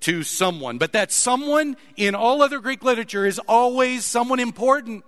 to 0.00 0.22
someone. 0.22 0.78
But 0.78 0.92
that 0.92 1.12
someone 1.12 1.76
in 1.96 2.14
all 2.14 2.42
other 2.42 2.60
Greek 2.60 2.82
literature 2.82 3.26
is 3.26 3.38
always 3.48 4.04
someone 4.04 4.40
important. 4.40 5.04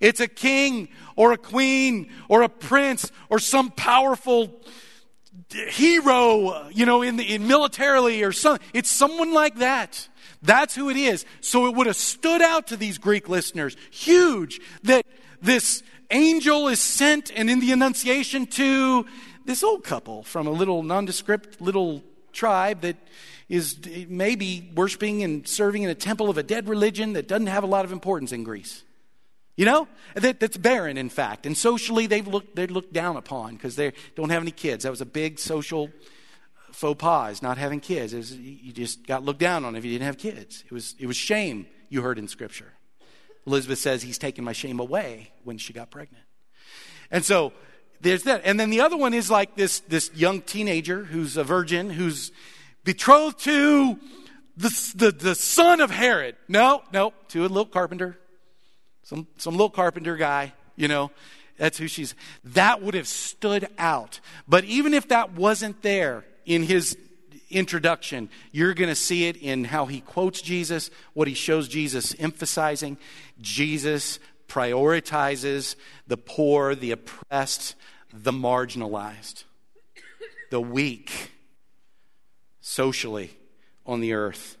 It's 0.00 0.20
a 0.20 0.26
king 0.26 0.88
or 1.14 1.32
a 1.32 1.38
queen 1.38 2.10
or 2.28 2.42
a 2.42 2.48
prince 2.48 3.10
or 3.30 3.38
some 3.38 3.70
powerful 3.70 4.60
hero, 5.52 6.68
you 6.70 6.86
know, 6.86 7.02
in, 7.02 7.16
the, 7.16 7.34
in 7.34 7.46
militarily 7.46 8.22
or 8.22 8.32
some. 8.32 8.58
It's 8.74 8.90
someone 8.90 9.32
like 9.32 9.56
that. 9.56 10.08
That's 10.42 10.74
who 10.74 10.90
it 10.90 10.96
is. 10.96 11.24
So 11.40 11.66
it 11.66 11.74
would 11.76 11.86
have 11.86 11.96
stood 11.96 12.42
out 12.42 12.68
to 12.68 12.76
these 12.76 12.98
Greek 12.98 13.28
listeners, 13.28 13.76
huge, 13.90 14.60
that 14.82 15.06
this 15.40 15.82
angel 16.10 16.68
is 16.68 16.80
sent 16.80 17.30
and 17.34 17.48
in 17.48 17.60
the 17.60 17.72
Annunciation 17.72 18.46
to 18.46 19.06
this 19.44 19.62
old 19.62 19.84
couple 19.84 20.22
from 20.22 20.46
a 20.46 20.50
little 20.50 20.82
nondescript 20.82 21.60
little 21.60 22.02
tribe 22.32 22.80
that 22.82 22.96
is 23.48 23.76
maybe 24.08 24.70
worshiping 24.74 25.22
and 25.22 25.46
serving 25.46 25.82
in 25.82 25.90
a 25.90 25.94
temple 25.94 26.30
of 26.30 26.38
a 26.38 26.42
dead 26.42 26.68
religion 26.68 27.12
that 27.12 27.28
doesn't 27.28 27.48
have 27.48 27.64
a 27.64 27.66
lot 27.66 27.84
of 27.84 27.92
importance 27.92 28.32
in 28.32 28.44
Greece. 28.44 28.82
You 29.56 29.66
know, 29.66 29.88
that, 30.14 30.40
that's 30.40 30.56
barren, 30.56 30.96
in 30.96 31.10
fact. 31.10 31.44
And 31.44 31.56
socially, 31.56 32.06
they've 32.06 32.26
looked, 32.26 32.56
they're 32.56 32.66
looked 32.66 32.94
down 32.94 33.16
upon 33.16 33.54
because 33.54 33.76
they 33.76 33.92
don't 34.16 34.30
have 34.30 34.42
any 34.42 34.50
kids. 34.50 34.84
That 34.84 34.90
was 34.90 35.02
a 35.02 35.06
big 35.06 35.38
social 35.38 35.90
faux 36.72 36.98
pas, 36.98 37.42
not 37.42 37.58
having 37.58 37.80
kids. 37.80 38.14
Was, 38.14 38.34
you 38.34 38.72
just 38.72 39.06
got 39.06 39.22
looked 39.22 39.40
down 39.40 39.66
on 39.66 39.76
if 39.76 39.84
you 39.84 39.92
didn't 39.92 40.06
have 40.06 40.16
kids. 40.16 40.64
It 40.64 40.72
was, 40.72 40.94
it 40.98 41.06
was 41.06 41.16
shame 41.16 41.66
you 41.90 42.00
heard 42.00 42.18
in 42.18 42.28
Scripture. 42.28 42.72
Elizabeth 43.46 43.78
says, 43.78 44.02
He's 44.02 44.18
taken 44.18 44.42
my 44.42 44.52
shame 44.52 44.80
away 44.80 45.32
when 45.44 45.58
she 45.58 45.74
got 45.74 45.90
pregnant. 45.90 46.24
And 47.10 47.22
so 47.22 47.52
there's 48.02 48.24
that. 48.24 48.42
And 48.44 48.60
then 48.60 48.70
the 48.70 48.80
other 48.80 48.96
one 48.96 49.14
is 49.14 49.30
like 49.30 49.56
this, 49.56 49.80
this 49.80 50.10
young 50.14 50.42
teenager 50.42 51.04
who's 51.04 51.36
a 51.36 51.44
virgin, 51.44 51.90
who's 51.90 52.32
betrothed 52.84 53.38
to 53.40 53.98
the, 54.56 54.92
the, 54.94 55.10
the 55.12 55.34
son 55.34 55.80
of 55.80 55.90
Herod. 55.90 56.36
No, 56.48 56.82
no, 56.92 57.12
to 57.28 57.40
a 57.40 57.48
little 57.48 57.64
carpenter 57.64 58.18
some, 59.12 59.26
some 59.36 59.54
little 59.54 59.70
carpenter 59.70 60.16
guy, 60.16 60.52
you 60.76 60.88
know. 60.88 61.10
That's 61.58 61.76
who 61.76 61.86
she's. 61.86 62.14
That 62.44 62.82
would 62.82 62.94
have 62.94 63.06
stood 63.06 63.68
out. 63.78 64.20
But 64.48 64.64
even 64.64 64.94
if 64.94 65.08
that 65.08 65.34
wasn't 65.34 65.82
there 65.82 66.24
in 66.46 66.62
his 66.62 66.96
introduction, 67.50 68.30
you're 68.52 68.72
going 68.72 68.88
to 68.88 68.94
see 68.94 69.28
it 69.28 69.36
in 69.36 69.64
how 69.64 69.84
he 69.84 70.00
quotes 70.00 70.40
Jesus, 70.40 70.90
what 71.12 71.28
he 71.28 71.34
shows 71.34 71.68
Jesus 71.68 72.14
emphasizing. 72.18 72.96
Jesus 73.40 74.18
prioritizes 74.48 75.76
the 76.06 76.16
poor, 76.16 76.74
the 76.74 76.92
oppressed, 76.92 77.74
the 78.12 78.32
marginalized, 78.32 79.44
the 80.50 80.60
weak 80.60 81.30
socially 82.60 83.30
on 83.86 84.00
the 84.00 84.12
earth. 84.12 84.56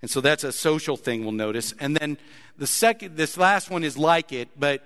And 0.00 0.10
so 0.10 0.20
that's 0.20 0.44
a 0.44 0.52
social 0.52 0.96
thing 0.96 1.22
we'll 1.22 1.32
notice. 1.32 1.74
And 1.80 1.96
then 1.96 2.18
the 2.56 2.66
second, 2.66 3.16
this 3.16 3.36
last 3.36 3.70
one 3.70 3.82
is 3.84 3.98
like 3.98 4.32
it, 4.32 4.48
but 4.58 4.84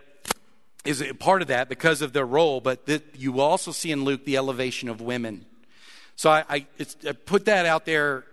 is 0.85 1.05
part 1.19 1.43
of 1.43 1.49
that 1.49 1.69
because 1.69 2.03
of 2.03 2.13
their 2.13 2.27
role. 2.27 2.61
But 2.61 2.87
the, 2.87 3.03
you 3.15 3.41
also 3.41 3.73
see 3.73 3.93
in 3.93 4.05
Luke 4.05 4.25
the 4.25 4.37
elevation 4.37 4.89
of 4.89 5.01
women. 5.01 5.47
So 6.17 6.31
I, 6.31 6.45
I, 6.49 6.67
I 7.07 7.13
put 7.13 7.45
that 7.45 7.67
out 7.67 7.85
there 7.85 8.25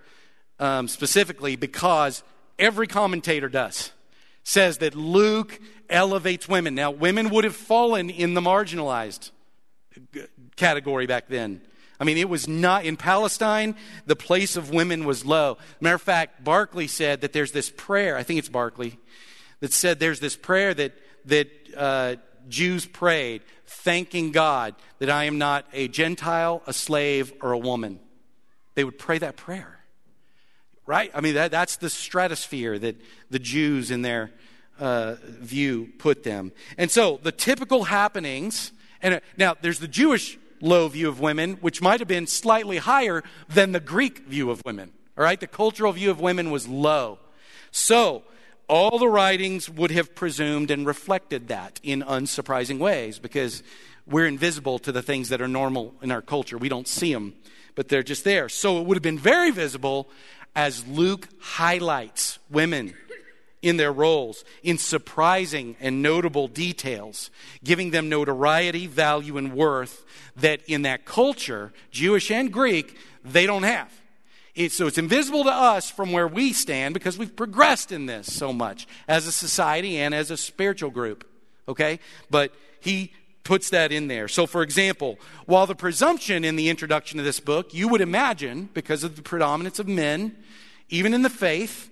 um, 0.59 0.87
specifically 0.87 1.55
because 1.55 2.23
every 2.57 2.87
commentator 2.87 3.49
does 3.49 3.91
says 4.43 4.79
that 4.79 4.95
Luke 4.95 5.59
elevates 5.89 6.47
women. 6.47 6.75
Now, 6.75 6.91
women 6.91 7.29
would 7.29 7.43
have 7.43 7.55
fallen 7.55 8.09
in 8.09 8.33
the 8.33 8.41
marginalized 8.41 9.31
category 10.55 11.07
back 11.07 11.27
then. 11.27 11.61
I 11.99 12.05
mean, 12.05 12.17
it 12.17 12.29
was 12.29 12.47
not 12.47 12.85
in 12.85 12.95
Palestine, 12.95 13.75
the 14.05 14.15
place 14.15 14.55
of 14.55 14.71
women 14.71 15.03
was 15.03 15.25
low. 15.25 15.57
Matter 15.81 15.95
of 15.95 16.01
fact, 16.01 16.43
Barclay 16.43 16.87
said 16.87 17.21
that 17.21 17.33
there's 17.33 17.51
this 17.51 17.69
prayer, 17.69 18.15
I 18.15 18.23
think 18.23 18.39
it's 18.39 18.47
Barclay, 18.49 18.97
that 19.59 19.73
said 19.73 19.99
there's 19.99 20.21
this 20.21 20.37
prayer 20.37 20.73
that, 20.73 20.93
that 21.25 21.49
uh, 21.75 22.15
Jews 22.47 22.85
prayed, 22.85 23.41
thanking 23.65 24.31
God 24.31 24.75
that 24.99 25.09
I 25.09 25.25
am 25.25 25.37
not 25.37 25.65
a 25.73 25.89
Gentile, 25.89 26.61
a 26.65 26.73
slave, 26.73 27.33
or 27.41 27.51
a 27.51 27.57
woman. 27.57 27.99
They 28.75 28.85
would 28.85 28.97
pray 28.97 29.17
that 29.17 29.35
prayer. 29.35 29.79
Right? 30.85 31.11
I 31.13 31.21
mean, 31.21 31.35
that, 31.35 31.51
that's 31.51 31.75
the 31.75 31.89
stratosphere 31.89 32.79
that 32.79 32.95
the 33.29 33.39
Jews 33.39 33.91
in 33.91 34.01
their 34.01 34.31
uh, 34.79 35.15
view 35.21 35.89
put 35.99 36.23
them. 36.23 36.51
And 36.77 36.89
so 36.89 37.19
the 37.21 37.31
typical 37.31 37.83
happenings, 37.83 38.71
and 39.01 39.15
uh, 39.15 39.19
now 39.37 39.55
there's 39.61 39.79
the 39.79 39.87
Jewish 39.87 40.37
low 40.61 40.87
view 40.87 41.07
of 41.07 41.19
women, 41.19 41.53
which 41.61 41.81
might 41.81 41.99
have 41.99 42.07
been 42.07 42.27
slightly 42.27 42.77
higher 42.77 43.23
than 43.47 43.71
the 43.71 43.79
Greek 43.79 44.19
view 44.27 44.51
of 44.51 44.61
women. 44.65 44.91
All 45.17 45.23
right, 45.23 45.39
the 45.39 45.47
cultural 45.47 45.91
view 45.91 46.11
of 46.11 46.19
women 46.19 46.51
was 46.51 46.67
low. 46.67 47.19
So, 47.71 48.23
all 48.67 48.99
the 48.99 49.07
writings 49.07 49.69
would 49.69 49.91
have 49.91 50.13
presumed 50.13 50.69
and 50.69 50.85
reflected 50.85 51.47
that 51.47 51.79
in 51.81 52.03
unsurprising 52.03 52.77
ways 52.77 53.17
because 53.17 53.63
we're 54.05 54.27
invisible 54.27 54.79
to 54.79 54.91
the 54.91 55.01
things 55.01 55.29
that 55.29 55.41
are 55.41 55.47
normal 55.47 55.95
in 56.01 56.11
our 56.11 56.21
culture. 56.21 56.57
We 56.57 56.69
don't 56.69 56.87
see 56.87 57.13
them, 57.13 57.33
but 57.75 57.89
they're 57.89 58.03
just 58.03 58.23
there. 58.23 58.49
So, 58.49 58.79
it 58.79 58.85
would 58.85 58.95
have 58.95 59.03
been 59.03 59.19
very 59.19 59.51
visible 59.51 60.09
as 60.55 60.85
Luke 60.87 61.27
highlights 61.39 62.39
women 62.49 62.93
in 63.61 63.77
their 63.77 63.91
roles 63.91 64.45
in 64.63 64.77
surprising 64.77 65.75
and 65.79 66.01
notable 66.01 66.47
details, 66.47 67.29
giving 67.63 67.91
them 67.91 68.09
notoriety, 68.09 68.87
value, 68.87 69.37
and 69.37 69.53
worth 69.53 70.05
that 70.37 70.61
in 70.67 70.83
that 70.83 71.05
culture, 71.05 71.73
Jewish 71.91 72.31
and 72.31 72.51
Greek, 72.51 72.97
they 73.23 73.45
don't 73.45 73.63
have. 73.63 73.91
It, 74.55 74.71
so 74.71 74.87
it's 74.87 74.97
invisible 74.97 75.43
to 75.43 75.51
us 75.51 75.89
from 75.89 76.11
where 76.11 76.27
we 76.27 76.53
stand 76.53 76.93
because 76.93 77.17
we've 77.17 77.35
progressed 77.35 77.91
in 77.91 78.07
this 78.07 78.33
so 78.33 78.51
much 78.51 78.87
as 79.07 79.27
a 79.27 79.31
society 79.31 79.97
and 79.97 80.13
as 80.13 80.31
a 80.31 80.37
spiritual 80.37 80.89
group. 80.89 81.25
Okay? 81.67 81.99
But 82.29 82.53
he 82.79 83.13
puts 83.43 83.69
that 83.69 83.91
in 83.91 84.07
there. 84.07 84.27
So, 84.27 84.45
for 84.45 84.61
example, 84.61 85.17
while 85.45 85.65
the 85.65 85.75
presumption 85.75 86.43
in 86.43 86.55
the 86.55 86.69
introduction 86.69 87.19
of 87.19 87.25
this 87.25 87.39
book, 87.39 87.73
you 87.73 87.87
would 87.87 88.01
imagine, 88.01 88.69
because 88.73 89.03
of 89.03 89.15
the 89.15 89.21
predominance 89.21 89.79
of 89.79 89.87
men, 89.87 90.35
even 90.89 91.13
in 91.13 91.21
the 91.21 91.29
faith, 91.29 91.89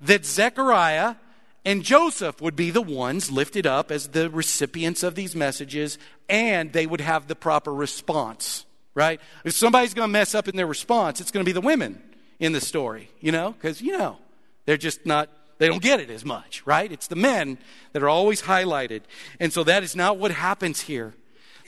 that 0.00 0.24
Zechariah 0.24 1.16
and 1.64 1.82
Joseph 1.82 2.40
would 2.40 2.56
be 2.56 2.70
the 2.70 2.82
ones 2.82 3.30
lifted 3.30 3.66
up 3.66 3.90
as 3.90 4.08
the 4.08 4.30
recipients 4.30 5.02
of 5.02 5.14
these 5.14 5.36
messages, 5.36 5.98
and 6.28 6.72
they 6.72 6.86
would 6.86 7.00
have 7.00 7.26
the 7.26 7.34
proper 7.34 7.74
response, 7.74 8.64
right? 8.94 9.20
If 9.44 9.54
somebody's 9.54 9.94
going 9.94 10.08
to 10.08 10.12
mess 10.12 10.34
up 10.34 10.48
in 10.48 10.56
their 10.56 10.66
response, 10.66 11.20
it's 11.20 11.30
going 11.30 11.44
to 11.44 11.48
be 11.48 11.52
the 11.52 11.60
women 11.60 12.02
in 12.38 12.52
the 12.52 12.60
story, 12.60 13.10
you 13.20 13.32
know, 13.32 13.52
because, 13.52 13.82
you 13.82 13.98
know, 13.98 14.16
they're 14.64 14.76
just 14.76 15.04
not, 15.04 15.28
they 15.58 15.66
don't 15.66 15.82
get 15.82 16.00
it 16.00 16.10
as 16.10 16.24
much, 16.24 16.62
right? 16.64 16.90
It's 16.90 17.08
the 17.08 17.16
men 17.16 17.58
that 17.92 18.02
are 18.02 18.08
always 18.08 18.42
highlighted. 18.42 19.02
And 19.40 19.52
so 19.52 19.64
that 19.64 19.82
is 19.82 19.96
not 19.96 20.18
what 20.18 20.30
happens 20.30 20.80
here. 20.80 21.14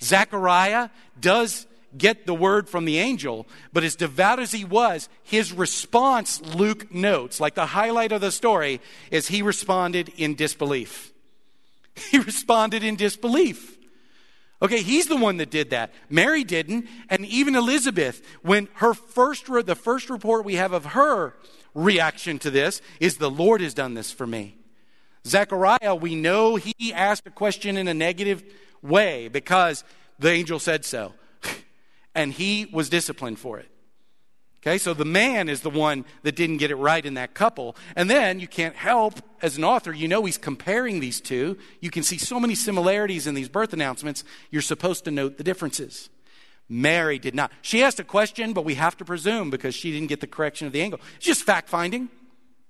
Zechariah 0.01 0.89
does 1.21 1.67
get 1.97 2.27
the 2.27 2.35
word 2.35 2.69
from 2.69 2.85
the 2.85 2.99
angel, 2.99 3.47
but 3.73 3.85
as 3.85 3.97
devout 3.97 4.39
as 4.39 4.53
he 4.53 4.65
was, 4.65 5.09
his 5.23 5.53
response, 5.53 6.41
Luke 6.41 6.93
notes, 6.93 7.41
like 7.41 7.55
the 7.55 7.67
highlight 7.67 8.13
of 8.13 8.21
the 8.21 8.31
story, 8.31 8.81
is 9.11 9.29
he 9.29 9.43
responded 9.43 10.11
in 10.17 10.35
disbelief. 10.35 11.13
He 12.11 12.19
responded 12.19 12.83
in 12.83 12.97
disbelief. 12.97 13.77
Okay, 14.63 14.81
he's 14.81 15.07
the 15.07 15.17
one 15.17 15.39
that 15.39 15.51
did 15.51 15.71
that. 15.71 15.93
Mary 16.09 16.45
didn't, 16.45 16.87
and 17.09 17.27
even 17.27 17.57
Elizabeth, 17.57 18.23
when 18.43 18.69
her 18.75 18.95
first, 18.95 19.47
the 19.47 19.75
first 19.75 20.09
report 20.09 20.45
we 20.45 20.55
have 20.55 20.73
of 20.73 20.87
her 20.87 21.35
reaction 21.75 22.39
to 22.39 22.51
this 22.51 22.81
is 23.01 23.17
the 23.17 23.31
Lord 23.31 23.61
has 23.61 23.75
done 23.75 23.95
this 23.95 24.13
for 24.13 24.27
me. 24.27 24.57
Zechariah, 25.27 25.95
we 25.95 26.15
know 26.15 26.57
he 26.57 26.93
asked 26.93 27.27
a 27.27 27.31
question 27.31 27.77
in 27.77 27.89
a 27.89 27.95
negative 27.95 28.43
way 28.83 29.29
because 29.29 29.85
the 30.19 30.31
angel 30.31 30.59
said 30.59 30.85
so 30.85 31.15
and 32.15 32.33
he 32.33 32.67
was 32.73 32.89
disciplined 32.89 33.39
for 33.39 33.59
it. 33.59 33.71
Okay, 34.63 34.77
so 34.77 34.93
the 34.93 35.07
man 35.07 35.49
is 35.49 35.63
the 35.63 35.71
one 35.71 36.05
that 36.23 36.37
didn't 36.37 36.59
get 36.59 36.71
it 36.71 36.77
right 36.77 37.05
in 37.05 37.15
that 37.15 37.33
couple. 37.33 37.77
And 37.97 38.11
then 38.11 38.41
you 38.41 38.47
can't 38.47 38.77
help, 38.77 39.15
as 39.41 39.57
an 39.57 39.65
author, 39.65 39.91
you 39.91 40.07
know 40.07 40.23
he's 40.27 40.37
comparing 40.37 41.01
these 41.01 41.19
two. 41.19 41.57
You 41.81 41.91
can 41.91 42.03
see 42.03 42.19
so 42.19 42.39
many 42.39 42.55
similarities 42.55 43.27
in 43.27 43.35
these 43.35 43.49
birth 43.49 43.73
announcements. 43.73 44.23
You're 44.51 44.61
supposed 44.61 45.05
to 45.07 45.11
note 45.11 45.39
the 45.39 45.45
differences. 45.45 46.11
Mary 46.69 47.19
did 47.19 47.35
not. 47.35 47.51
She 47.63 47.83
asked 47.83 48.01
a 48.01 48.05
question, 48.05 48.53
but 48.53 48.67
we 48.67 48.75
have 48.75 48.99
to 48.99 49.05
presume 49.05 49.49
because 49.49 49.75
she 49.75 49.93
didn't 49.93 50.09
get 50.09 50.21
the 50.21 50.27
correction 50.27 50.67
of 50.67 50.75
the 50.75 50.83
angle. 50.83 51.01
It's 51.17 51.27
just 51.27 51.43
fact 51.43 51.71
finding. 51.71 52.11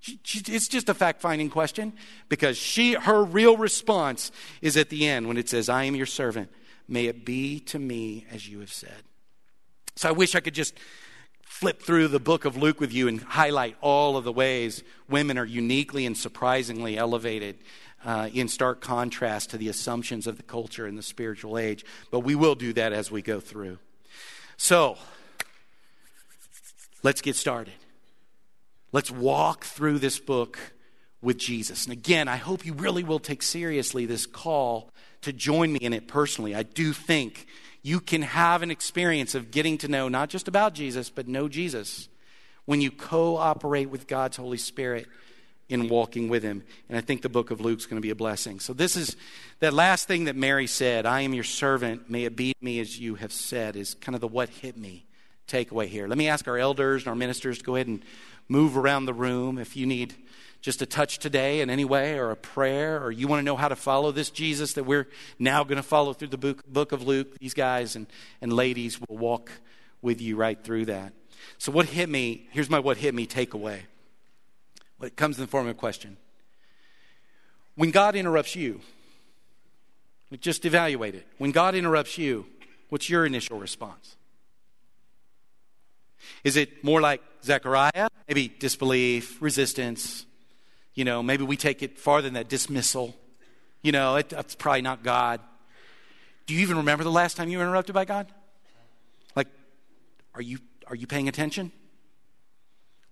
It's 0.02 0.68
just 0.68 0.88
a 0.88 0.94
fact 0.94 1.20
finding 1.20 1.50
question 1.50 1.92
because 2.28 2.56
she, 2.56 2.94
her 2.94 3.22
real 3.24 3.56
response 3.56 4.30
is 4.62 4.76
at 4.76 4.90
the 4.90 5.08
end 5.08 5.26
when 5.26 5.36
it 5.36 5.48
says, 5.48 5.68
I 5.68 5.84
am 5.84 5.96
your 5.96 6.06
servant. 6.06 6.50
May 6.88 7.06
it 7.06 7.24
be 7.24 7.58
to 7.60 7.78
me 7.80 8.26
as 8.30 8.48
you 8.48 8.60
have 8.60 8.72
said. 8.72 9.02
So 10.00 10.08
I 10.08 10.12
wish 10.12 10.34
I 10.34 10.40
could 10.40 10.54
just 10.54 10.72
flip 11.42 11.82
through 11.82 12.08
the 12.08 12.18
book 12.18 12.46
of 12.46 12.56
Luke 12.56 12.80
with 12.80 12.90
you 12.90 13.06
and 13.06 13.20
highlight 13.20 13.76
all 13.82 14.16
of 14.16 14.24
the 14.24 14.32
ways 14.32 14.82
women 15.10 15.36
are 15.36 15.44
uniquely 15.44 16.06
and 16.06 16.16
surprisingly 16.16 16.96
elevated 16.96 17.58
uh, 18.02 18.30
in 18.32 18.48
stark 18.48 18.80
contrast 18.80 19.50
to 19.50 19.58
the 19.58 19.68
assumptions 19.68 20.26
of 20.26 20.38
the 20.38 20.42
culture 20.42 20.86
and 20.86 20.96
the 20.96 21.02
spiritual 21.02 21.58
age. 21.58 21.84
But 22.10 22.20
we 22.20 22.34
will 22.34 22.54
do 22.54 22.72
that 22.72 22.94
as 22.94 23.10
we 23.10 23.20
go 23.20 23.40
through. 23.40 23.76
So, 24.56 24.96
let's 27.02 27.20
get 27.20 27.36
started. 27.36 27.74
Let's 28.92 29.10
walk 29.10 29.64
through 29.64 29.98
this 29.98 30.18
book 30.18 30.58
with 31.20 31.36
Jesus. 31.36 31.84
And 31.84 31.92
again, 31.92 32.26
I 32.26 32.36
hope 32.36 32.64
you 32.64 32.72
really 32.72 33.04
will 33.04 33.18
take 33.18 33.42
seriously 33.42 34.06
this 34.06 34.24
call 34.24 34.94
to 35.20 35.34
join 35.34 35.74
me 35.74 35.80
in 35.80 35.92
it 35.92 36.08
personally. 36.08 36.54
I 36.54 36.62
do 36.62 36.94
think 36.94 37.46
you 37.82 38.00
can 38.00 38.22
have 38.22 38.62
an 38.62 38.70
experience 38.70 39.34
of 39.34 39.50
getting 39.50 39.78
to 39.78 39.88
know 39.88 40.08
not 40.08 40.28
just 40.28 40.48
about 40.48 40.74
Jesus, 40.74 41.10
but 41.10 41.28
know 41.28 41.48
Jesus 41.48 42.08
when 42.66 42.80
you 42.80 42.90
cooperate 42.90 43.86
with 43.86 44.06
God's 44.06 44.36
Holy 44.36 44.58
Spirit 44.58 45.06
in 45.68 45.88
walking 45.88 46.28
with 46.28 46.42
Him. 46.42 46.62
And 46.88 46.98
I 46.98 47.00
think 47.00 47.22
the 47.22 47.28
book 47.28 47.50
of 47.50 47.60
Luke's 47.60 47.86
going 47.86 47.96
to 47.96 48.02
be 48.02 48.10
a 48.10 48.16
blessing. 48.16 48.60
So, 48.60 48.72
this 48.72 48.96
is 48.96 49.16
that 49.60 49.72
last 49.72 50.08
thing 50.08 50.24
that 50.24 50.36
Mary 50.36 50.66
said 50.66 51.06
I 51.06 51.22
am 51.22 51.32
your 51.32 51.44
servant, 51.44 52.10
may 52.10 52.24
it 52.24 52.36
be 52.36 52.54
me 52.60 52.80
as 52.80 52.98
you 52.98 53.14
have 53.14 53.32
said, 53.32 53.76
is 53.76 53.94
kind 53.94 54.14
of 54.14 54.20
the 54.20 54.28
what 54.28 54.48
hit 54.48 54.76
me 54.76 55.06
takeaway 55.48 55.86
here. 55.86 56.06
Let 56.06 56.18
me 56.18 56.28
ask 56.28 56.46
our 56.46 56.58
elders 56.58 57.02
and 57.02 57.08
our 57.08 57.16
ministers 57.16 57.58
to 57.58 57.64
go 57.64 57.76
ahead 57.76 57.86
and 57.86 58.02
move 58.48 58.76
around 58.76 59.06
the 59.06 59.14
room 59.14 59.58
if 59.58 59.76
you 59.76 59.86
need 59.86 60.14
just 60.60 60.82
a 60.82 60.86
touch 60.86 61.18
today 61.18 61.60
in 61.60 61.70
any 61.70 61.84
way, 61.84 62.18
or 62.18 62.30
a 62.30 62.36
prayer, 62.36 63.02
or 63.02 63.10
you 63.10 63.26
want 63.26 63.40
to 63.40 63.44
know 63.44 63.56
how 63.56 63.68
to 63.68 63.76
follow 63.76 64.12
this 64.12 64.30
Jesus 64.30 64.74
that 64.74 64.84
we're 64.84 65.08
now 65.38 65.64
going 65.64 65.76
to 65.76 65.82
follow 65.82 66.12
through 66.12 66.28
the 66.28 66.38
book, 66.38 66.66
book 66.66 66.92
of 66.92 67.06
Luke, 67.06 67.38
these 67.38 67.54
guys 67.54 67.96
and, 67.96 68.06
and 68.40 68.52
ladies 68.52 69.00
will 69.00 69.16
walk 69.16 69.50
with 70.02 70.20
you 70.20 70.36
right 70.36 70.62
through 70.62 70.86
that. 70.86 71.12
So, 71.58 71.72
what 71.72 71.86
hit 71.86 72.08
me, 72.08 72.48
here's 72.50 72.68
my 72.68 72.78
what 72.78 72.98
hit 72.98 73.14
me 73.14 73.26
takeaway. 73.26 73.80
It 75.02 75.16
comes 75.16 75.38
in 75.38 75.44
the 75.44 75.48
form 75.48 75.66
of 75.66 75.70
a 75.70 75.78
question. 75.78 76.18
When 77.74 77.90
God 77.90 78.14
interrupts 78.14 78.54
you, 78.54 78.80
just 80.40 80.64
evaluate 80.64 81.14
it. 81.14 81.26
When 81.38 81.50
God 81.50 81.74
interrupts 81.74 82.18
you, 82.18 82.46
what's 82.90 83.08
your 83.08 83.24
initial 83.24 83.58
response? 83.58 84.16
Is 86.44 86.56
it 86.56 86.84
more 86.84 87.00
like 87.00 87.22
Zechariah? 87.42 88.08
Maybe 88.28 88.48
disbelief, 88.48 89.40
resistance, 89.40 90.26
you 90.94 91.04
know, 91.04 91.22
maybe 91.22 91.44
we 91.44 91.56
take 91.56 91.82
it 91.82 91.98
farther 91.98 92.26
than 92.28 92.34
that 92.34 92.48
dismissal. 92.48 93.14
You 93.82 93.92
know, 93.92 94.16
it, 94.16 94.32
it's 94.32 94.54
probably 94.54 94.82
not 94.82 95.02
God. 95.02 95.40
Do 96.46 96.54
you 96.54 96.60
even 96.60 96.78
remember 96.78 97.04
the 97.04 97.10
last 97.10 97.36
time 97.36 97.48
you 97.48 97.58
were 97.58 97.64
interrupted 97.64 97.94
by 97.94 98.04
God? 98.04 98.26
Like, 99.36 99.48
are 100.34 100.42
you, 100.42 100.58
are 100.86 100.96
you 100.96 101.06
paying 101.06 101.28
attention? 101.28 101.72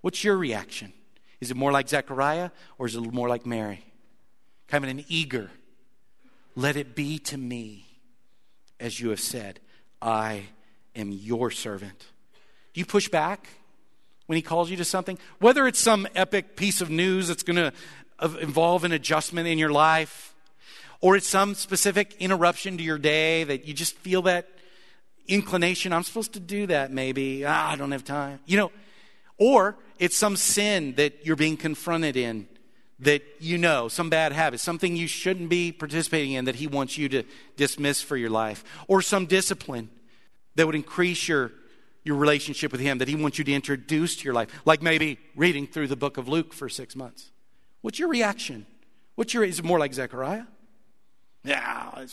What's 0.01 0.25
your 0.25 0.37
reaction? 0.37 0.93
Is 1.41 1.51
it 1.51 1.57
more 1.57 1.73
like 1.73 1.89
Zechariah 1.89 2.51
or 2.79 2.87
is 2.87 2.97
it 2.97 3.01
more 3.13 3.29
like 3.29 3.47
Mary? 3.47 3.85
Kind 4.67 4.85
of 4.85 4.91
an 4.91 5.05
eager, 5.09 5.51
let 6.55 6.77
it 6.77 6.95
be 6.95 7.19
to 7.21 7.39
me 7.39 7.89
as 8.81 9.01
you 9.01 9.11
have 9.11 9.21
said, 9.21 9.61
I 10.01 10.45
am 10.95 11.11
your 11.11 11.51
servant. 11.51 12.07
Do 12.73 12.81
you 12.81 12.87
push 12.87 13.09
back 13.09 13.49
when 14.29 14.37
he 14.37 14.43
calls 14.43 14.71
you 14.71 14.77
to 14.77 14.85
something? 14.85 15.19
Whether 15.41 15.67
it's 15.67 15.81
some 15.81 16.07
epic 16.15 16.55
piece 16.55 16.81
of 16.81 16.91
news 16.91 17.29
that's 17.29 17.43
going 17.43 17.57
to 17.57 17.73
involve 18.41 18.85
an 18.85 18.93
adjustment 18.93 19.49
in 19.49 19.59
your 19.59 19.73
life, 19.73 20.35
or 21.01 21.17
it's 21.17 21.27
some 21.27 21.55
specific 21.55 22.15
interruption 22.21 22.77
to 22.77 22.85
your 22.85 22.99
day 22.99 23.45
that 23.45 23.67
you 23.67 23.73
just 23.73 23.95
feel 23.97 24.23
that 24.23 24.47
inclination, 25.27 25.93
I'm 25.93 26.03
supposed 26.03 26.35
to 26.35 26.41
do 26.41 26.67
that 26.67 26.93
maybe. 26.93 27.45
Ah, 27.45 27.73
I 27.73 27.77
don't 27.77 27.93
have 27.93 28.05
time. 28.05 28.41
You 28.45 28.59
know, 28.59 28.73
or 29.39 29.77
it's 29.99 30.17
some 30.17 30.37
sin 30.37 30.95
that 30.97 31.25
you're 31.25 31.37
being 31.37 31.57
confronted 31.57 32.17
in 32.17 32.49
that 33.01 33.23
you 33.39 33.57
know, 33.57 33.89
some 33.89 34.11
bad 34.11 34.33
habit, 34.33 34.61
something 34.61 34.97
you 34.97 35.07
shouldn't 35.07 35.49
be 35.49 35.73
participating 35.73 36.33
in 36.33 36.47
that 36.47 36.57
He 36.57 36.67
wants 36.67 36.99
you 36.99 37.09
to 37.11 37.23
dismiss 37.57 38.03
for 38.03 38.17
your 38.17 38.31
life, 38.31 38.63
or 38.89 39.01
some 39.01 39.27
discipline 39.27 39.89
that 40.57 40.67
would 40.67 40.75
increase 40.75 41.29
your, 41.29 41.53
your 42.09 42.17
relationship 42.17 42.73
with 42.73 42.81
Him 42.81 42.99
that 42.99 43.09
He 43.09 43.15
wants 43.15 43.39
you 43.39 43.45
to 43.45 43.53
introduce 43.53 44.17
to 44.17 44.25
your 44.25 44.35
life, 44.35 44.49
like 44.65 44.83
maybe 44.83 45.19
reading 45.37 45.67
through 45.67 45.89
the 45.89 45.97
book 45.97 46.17
of 46.17 46.27
Luke 46.27 46.55
for 46.55 46.69
six 46.69 46.97
months. 46.97 47.31
What's 47.83 47.99
your 47.99 48.09
reaction? 48.09 48.67
What's 49.15 49.35
your, 49.35 49.45
is 49.45 49.59
it 49.59 49.65
more 49.65 49.79
like 49.79 49.93
Zechariah? 49.93 50.45
Yeah, 51.45 52.05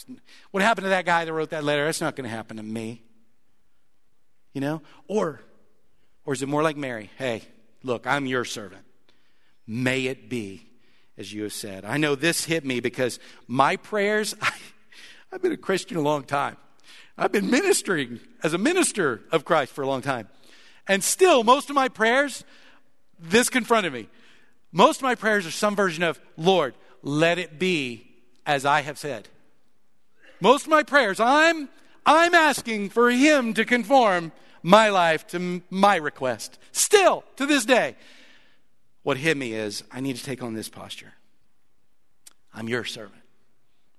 what 0.51 0.61
happened 0.61 0.85
to 0.85 0.89
that 0.89 1.05
guy 1.05 1.25
that 1.25 1.33
wrote 1.33 1.49
that 1.49 1.63
letter? 1.63 1.85
That's 1.85 2.01
not 2.01 2.15
going 2.15 2.29
to 2.29 2.35
happen 2.35 2.57
to 2.57 2.63
me. 2.63 3.03
You 4.53 4.61
know? 4.61 4.81
Or, 5.07 5.41
or 6.25 6.33
is 6.33 6.41
it 6.41 6.47
more 6.47 6.61
like 6.61 6.77
Mary? 6.77 7.09
Hey, 7.17 7.41
look, 7.81 8.05
I'm 8.05 8.25
your 8.25 8.45
servant. 8.45 8.83
May 9.65 10.05
it 10.05 10.29
be 10.29 10.67
as 11.17 11.33
you 11.33 11.43
have 11.43 11.53
said. 11.53 11.85
I 11.85 11.97
know 11.97 12.15
this 12.15 12.45
hit 12.45 12.65
me 12.65 12.81
because 12.81 13.19
my 13.47 13.77
prayers, 13.77 14.35
I, 14.41 14.51
I've 15.31 15.41
been 15.41 15.53
a 15.53 15.57
Christian 15.57 15.97
a 15.97 16.01
long 16.01 16.23
time. 16.23 16.57
I've 17.17 17.31
been 17.31 17.49
ministering 17.49 18.19
as 18.43 18.53
a 18.53 18.57
minister 18.57 19.21
of 19.31 19.45
Christ 19.45 19.71
for 19.71 19.81
a 19.81 19.87
long 19.87 20.01
time. 20.01 20.27
And 20.87 21.03
still, 21.03 21.43
most 21.43 21.69
of 21.69 21.75
my 21.75 21.87
prayers, 21.87 22.43
this 23.19 23.49
confronted 23.49 23.93
me. 23.93 24.09
Most 24.71 24.97
of 24.97 25.03
my 25.03 25.15
prayers 25.15 25.45
are 25.45 25.51
some 25.51 25.75
version 25.75 26.03
of, 26.03 26.19
Lord, 26.35 26.75
let 27.01 27.39
it 27.39 27.57
be 27.57 28.07
as 28.45 28.65
I 28.65 28.81
have 28.81 28.97
said. 28.97 29.29
Most 30.41 30.63
of 30.65 30.69
my 30.69 30.83
prayers, 30.83 31.19
I'm, 31.19 31.69
I'm 32.05 32.35
asking 32.35 32.89
for 32.89 33.09
Him 33.09 33.53
to 33.53 33.63
conform 33.63 34.33
my 34.61 34.89
life 34.89 35.25
to 35.27 35.61
my 35.69 35.95
request. 35.95 36.59
Still, 36.71 37.23
to 37.37 37.45
this 37.45 37.65
day. 37.65 37.95
What 39.03 39.17
hit 39.17 39.37
me 39.37 39.53
is 39.53 39.83
I 39.91 40.01
need 40.01 40.17
to 40.17 40.23
take 40.23 40.43
on 40.43 40.55
this 40.55 40.67
posture. 40.67 41.13
I'm 42.53 42.67
your 42.67 42.83
servant. 42.83 43.21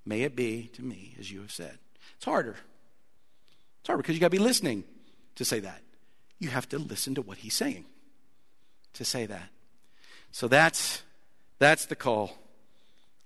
May 0.05 0.23
it 0.23 0.37
be 0.37 0.71
to 0.75 0.83
me 0.83 1.15
as 1.19 1.31
you 1.31 1.41
have 1.41 1.53
said. 1.53 1.79
It's 2.17 2.25
harder. 2.25 2.57
It's 3.87 3.89
harder 3.89 4.03
because 4.03 4.17
you 4.17 4.21
got 4.21 4.33
to 4.33 4.37
be 4.37 4.43
listening 4.43 4.83
to 5.37 5.45
say 5.45 5.61
that. 5.61 5.81
You 6.41 6.49
have 6.49 6.69
to 6.71 6.79
listen 6.81 7.15
to 7.15 7.23
what 7.23 7.39
he's 7.39 7.55
saying 7.55 7.85
to 8.95 9.05
say 9.05 9.27
that. 9.27 9.49
So 10.33 10.49
that's 10.49 11.05
that's 11.61 11.87
the 11.87 11.95
call. 11.95 12.37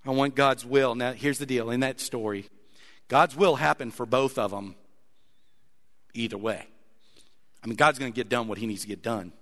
I 0.05 0.11
want 0.11 0.35
God's 0.35 0.66
will. 0.66 0.94
Now 0.94 1.12
here's 1.12 1.38
the 1.38 1.46
deal 1.46 1.70
in 1.70 1.81
that 1.81 1.99
story. 1.99 2.51
God's 3.09 3.35
will 3.35 3.57
happened 3.57 3.94
for 3.94 4.05
both 4.05 4.37
of 4.37 4.51
them 4.51 4.75
either 6.12 6.37
way. 6.37 6.66
I 7.64 7.66
mean 7.66 7.77
God's 7.77 7.99
going 7.99 8.12
to 8.12 8.16
get 8.16 8.29
done 8.29 8.46
what 8.46 8.59
he 8.59 8.66
needs 8.66 8.83
to 8.83 8.87
get 8.87 9.03
done. 9.03 9.33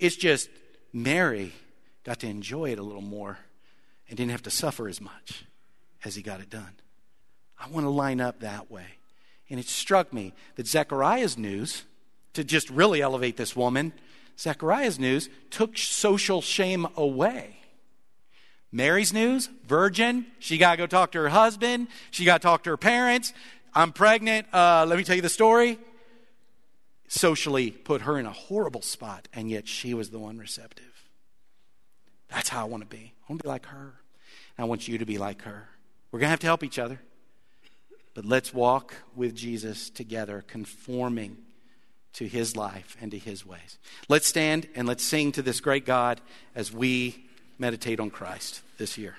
It's 0.00 0.16
just 0.16 0.50
Mary 0.92 1.52
got 2.02 2.18
to 2.18 2.26
enjoy 2.26 2.72
it 2.72 2.80
a 2.80 2.82
little 2.82 3.00
more 3.00 3.38
and 4.08 4.16
didn't 4.16 4.32
have 4.32 4.42
to 4.42 4.50
suffer 4.50 4.88
as 4.88 5.00
much 5.00 5.44
as 6.04 6.16
he 6.16 6.22
got 6.22 6.40
it 6.40 6.50
done. 6.50 6.72
I 7.60 7.68
want 7.68 7.84
to 7.86 7.90
line 7.90 8.20
up 8.20 8.40
that 8.40 8.72
way. 8.72 8.97
And 9.50 9.58
it 9.58 9.66
struck 9.66 10.12
me 10.12 10.34
that 10.56 10.66
Zechariah's 10.66 11.38
news, 11.38 11.84
to 12.34 12.44
just 12.44 12.68
really 12.70 13.02
elevate 13.02 13.36
this 13.36 13.56
woman, 13.56 13.92
Zechariah's 14.38 14.98
news 14.98 15.28
took 15.50 15.76
social 15.76 16.40
shame 16.40 16.86
away. 16.96 17.56
Mary's 18.70 19.12
news, 19.12 19.48
virgin, 19.66 20.26
she 20.38 20.58
got 20.58 20.72
to 20.72 20.76
go 20.76 20.86
talk 20.86 21.12
to 21.12 21.18
her 21.18 21.30
husband, 21.30 21.88
she 22.10 22.24
got 22.24 22.42
to 22.42 22.46
talk 22.46 22.64
to 22.64 22.70
her 22.70 22.76
parents. 22.76 23.32
I'm 23.74 23.92
pregnant, 23.92 24.46
uh, 24.52 24.84
let 24.86 24.98
me 24.98 25.04
tell 25.04 25.16
you 25.16 25.22
the 25.22 25.28
story. 25.28 25.78
Socially 27.08 27.70
put 27.70 28.02
her 28.02 28.18
in 28.18 28.26
a 28.26 28.32
horrible 28.32 28.82
spot, 28.82 29.28
and 29.32 29.50
yet 29.50 29.66
she 29.66 29.94
was 29.94 30.10
the 30.10 30.18
one 30.18 30.38
receptive. 30.38 30.84
That's 32.28 32.50
how 32.50 32.60
I 32.60 32.64
want 32.64 32.82
to 32.82 32.88
be. 32.88 33.14
I 33.22 33.32
want 33.32 33.40
to 33.40 33.44
be 33.44 33.48
like 33.48 33.66
her. 33.66 33.94
I 34.58 34.64
want 34.64 34.86
you 34.88 34.98
to 34.98 35.06
be 35.06 35.16
like 35.16 35.42
her. 35.42 35.68
We're 36.10 36.18
going 36.18 36.26
to 36.26 36.30
have 36.30 36.40
to 36.40 36.46
help 36.46 36.62
each 36.62 36.78
other. 36.78 37.00
But 38.18 38.24
let's 38.24 38.52
walk 38.52 38.96
with 39.14 39.36
Jesus 39.36 39.90
together, 39.90 40.42
conforming 40.48 41.36
to 42.14 42.26
his 42.26 42.56
life 42.56 42.96
and 43.00 43.12
to 43.12 43.18
his 43.18 43.46
ways. 43.46 43.78
Let's 44.08 44.26
stand 44.26 44.66
and 44.74 44.88
let's 44.88 45.04
sing 45.04 45.30
to 45.30 45.40
this 45.40 45.60
great 45.60 45.86
God 45.86 46.20
as 46.52 46.72
we 46.72 47.28
meditate 47.60 48.00
on 48.00 48.10
Christ 48.10 48.62
this 48.76 48.98
year. 48.98 49.14